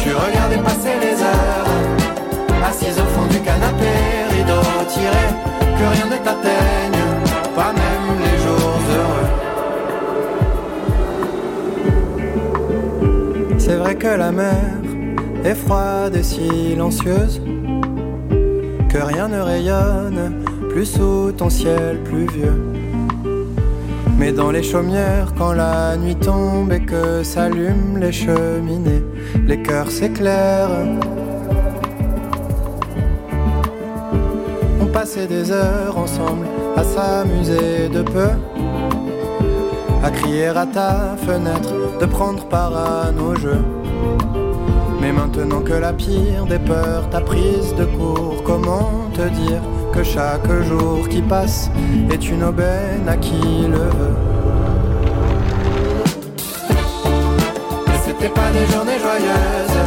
Tu 0.03 0.09
regardais 0.25 0.63
passer 0.69 0.95
les 1.05 1.17
heures, 1.23 1.71
assise 2.69 2.99
au 2.99 3.09
fond 3.15 3.27
du 3.31 3.41
canapé, 3.41 3.93
rideau 4.31 4.65
tiré, 4.89 5.27
que 5.79 5.85
rien 5.95 6.07
ne 6.07 6.19
t'atteigne, 6.25 7.03
pas 7.55 7.73
même 7.83 8.09
les 8.25 8.37
jours 8.45 8.81
heureux. 8.99 9.31
C'est 13.59 13.77
vrai 13.77 13.95
que 13.95 14.09
la 14.09 14.33
mer 14.33 14.65
est 15.45 15.55
froide 15.55 16.17
et 16.17 16.23
silencieuse, 16.23 17.41
que 18.89 18.99
rien 18.99 19.29
ne 19.29 19.41
rayonne 19.41 20.45
plus 20.71 20.87
sous 20.87 21.33
ton 21.33 21.51
ciel 21.51 22.01
pluvieux. 22.05 22.84
Mais 24.19 24.33
dans 24.33 24.51
les 24.51 24.63
chaumières, 24.63 25.35
quand 25.37 25.53
la 25.53 25.97
nuit 25.97 26.17
tombe 26.17 26.73
et 26.73 26.81
que 26.81 27.23
s'allument 27.23 27.99
les 27.99 28.13
cheminées, 28.13 29.05
les 29.47 29.61
cœurs 29.63 29.91
s'éclairent. 29.91 30.71
On 34.81 34.87
passait 34.87 35.27
des 35.27 35.51
heures 35.51 35.99
ensemble 35.99 36.47
à 36.77 36.85
s'amuser 36.85 37.89
de 37.89 38.03
peu, 38.03 38.31
à 40.03 40.11
crier 40.11 40.47
à 40.47 40.67
ta 40.67 41.17
fenêtre, 41.27 41.75
de 42.01 42.07
prendre 42.07 42.45
part 42.45 42.77
à 42.77 43.11
nos 43.11 43.35
jeux. 43.35 43.65
Mais 45.01 45.13
maintenant 45.13 45.61
que 45.61 45.75
la 45.75 45.93
pire 45.93 46.47
des 46.49 46.59
peurs 46.59 47.11
t'a 47.11 47.21
prise 47.21 47.75
de 47.77 47.85
court, 47.85 48.43
comment 48.45 49.11
te 49.13 49.29
dire 49.29 49.61
que 49.95 50.03
chaque 50.03 50.51
jour 50.63 51.09
qui 51.09 51.23
passe 51.23 51.71
est 52.13 52.29
une 52.29 52.43
aubaine 52.43 53.09
à 53.09 53.17
qui 53.17 53.67
le 53.69 53.85
veut 53.99 54.17
Mais 57.87 57.99
c'était 58.05 58.29
pas 58.29 58.51
des 58.53 58.67
journées 58.73 58.99
joyeuses, 58.99 59.81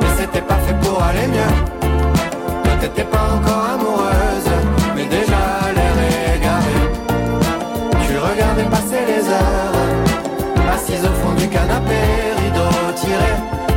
mais 0.00 0.12
c'était 0.18 0.40
pas 0.40 0.58
fait 0.64 0.78
pour 0.82 1.02
aller 1.02 1.26
mieux. 1.26 1.54
T'étais 2.80 3.04
pas 3.04 3.26
encore 3.36 3.64
amoureuse, 3.74 4.52
mais 4.96 5.04
déjà 5.04 5.42
l'air 5.76 5.96
égaré. 6.36 6.76
Tu 8.06 8.16
regardais 8.16 8.68
passer 8.76 9.02
les 9.10 9.24
heures, 9.28 9.76
assise 10.74 11.04
au 11.04 11.14
fond 11.20 11.34
du 11.34 11.48
canapé, 11.48 12.00
rideau 12.42 12.72
tiré, 12.96 13.32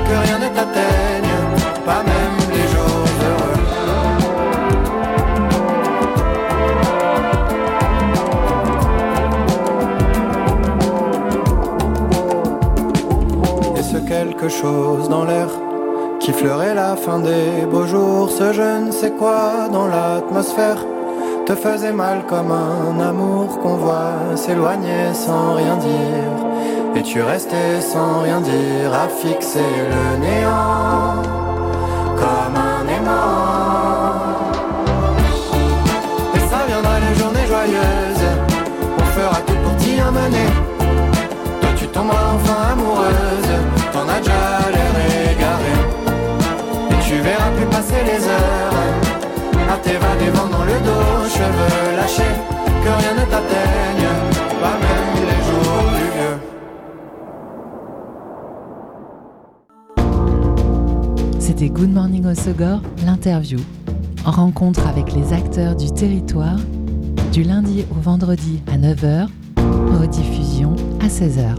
que 0.07 0.15
rien 0.27 0.39
ne 0.39 0.49
t'atteigne, 0.55 1.35
pas 1.85 2.03
même 2.03 2.46
quelque 14.47 14.61
chose 14.61 15.09
dans 15.09 15.25
l'air 15.25 15.49
qui 16.19 16.31
fleurait 16.31 16.73
la 16.73 16.95
fin 16.95 17.19
des 17.19 17.65
beaux 17.69 17.85
jours, 17.85 18.29
ce 18.29 18.53
je 18.53 18.85
ne 18.85 18.91
sais 18.91 19.11
quoi 19.11 19.67
dans 19.71 19.87
l'atmosphère 19.87 20.77
te 21.45 21.53
faisait 21.53 21.91
mal 21.91 22.23
comme 22.27 22.51
un 22.51 22.99
amour 22.99 23.59
qu'on 23.59 23.75
voit 23.75 24.35
s'éloigner 24.35 25.13
sans 25.13 25.55
rien 25.55 25.75
dire. 25.77 26.33
Et 26.95 27.03
tu 27.03 27.21
restais 27.21 27.81
sans 27.81 28.21
rien 28.21 28.39
dire 28.39 28.93
à 28.93 29.07
fixer 29.09 29.71
le 29.93 30.17
néant 30.25 31.21
comme 32.21 32.55
un 32.73 32.83
aimant. 32.97 34.13
Et 36.35 36.39
ça 36.51 36.59
viendra 36.67 36.95
les 37.05 37.15
journées 37.19 37.47
joyeuses, 37.47 38.29
on 38.97 39.07
fera 39.17 39.39
tout 39.45 39.59
pour 39.63 39.75
t'y 39.77 39.99
amener. 39.99 40.49
Toi 41.61 41.69
tu 41.75 41.87
tomberas 41.87 42.33
enfin 42.35 42.46
à 49.69 49.77
t'évader 49.77 50.29
vent 50.33 50.47
dans 50.47 50.63
le 50.63 50.79
dos, 50.85 51.29
cheveux 51.29 51.95
lâchés, 51.95 52.35
que 52.83 52.89
rien 52.89 53.13
ne 53.13 53.25
t'atteigne, 53.29 54.07
pas 54.61 54.77
même 54.85 55.13
les 55.29 55.41
jours 55.47 55.83
plus 55.93 56.11
vieux. 56.17 56.37
C'était 61.39 61.69
Good 61.69 61.91
Morning 61.91 62.25
Osogor, 62.25 62.81
l'interview. 63.05 63.59
Rencontre 64.25 64.87
avec 64.87 65.13
les 65.13 65.33
acteurs 65.33 65.75
du 65.75 65.91
territoire, 65.91 66.59
du 67.31 67.43
lundi 67.43 67.85
au 67.91 68.01
vendredi 68.01 68.61
à 68.71 68.77
9h, 68.77 69.27
rediffusion 69.99 70.75
à 71.01 71.07
16h. 71.07 71.55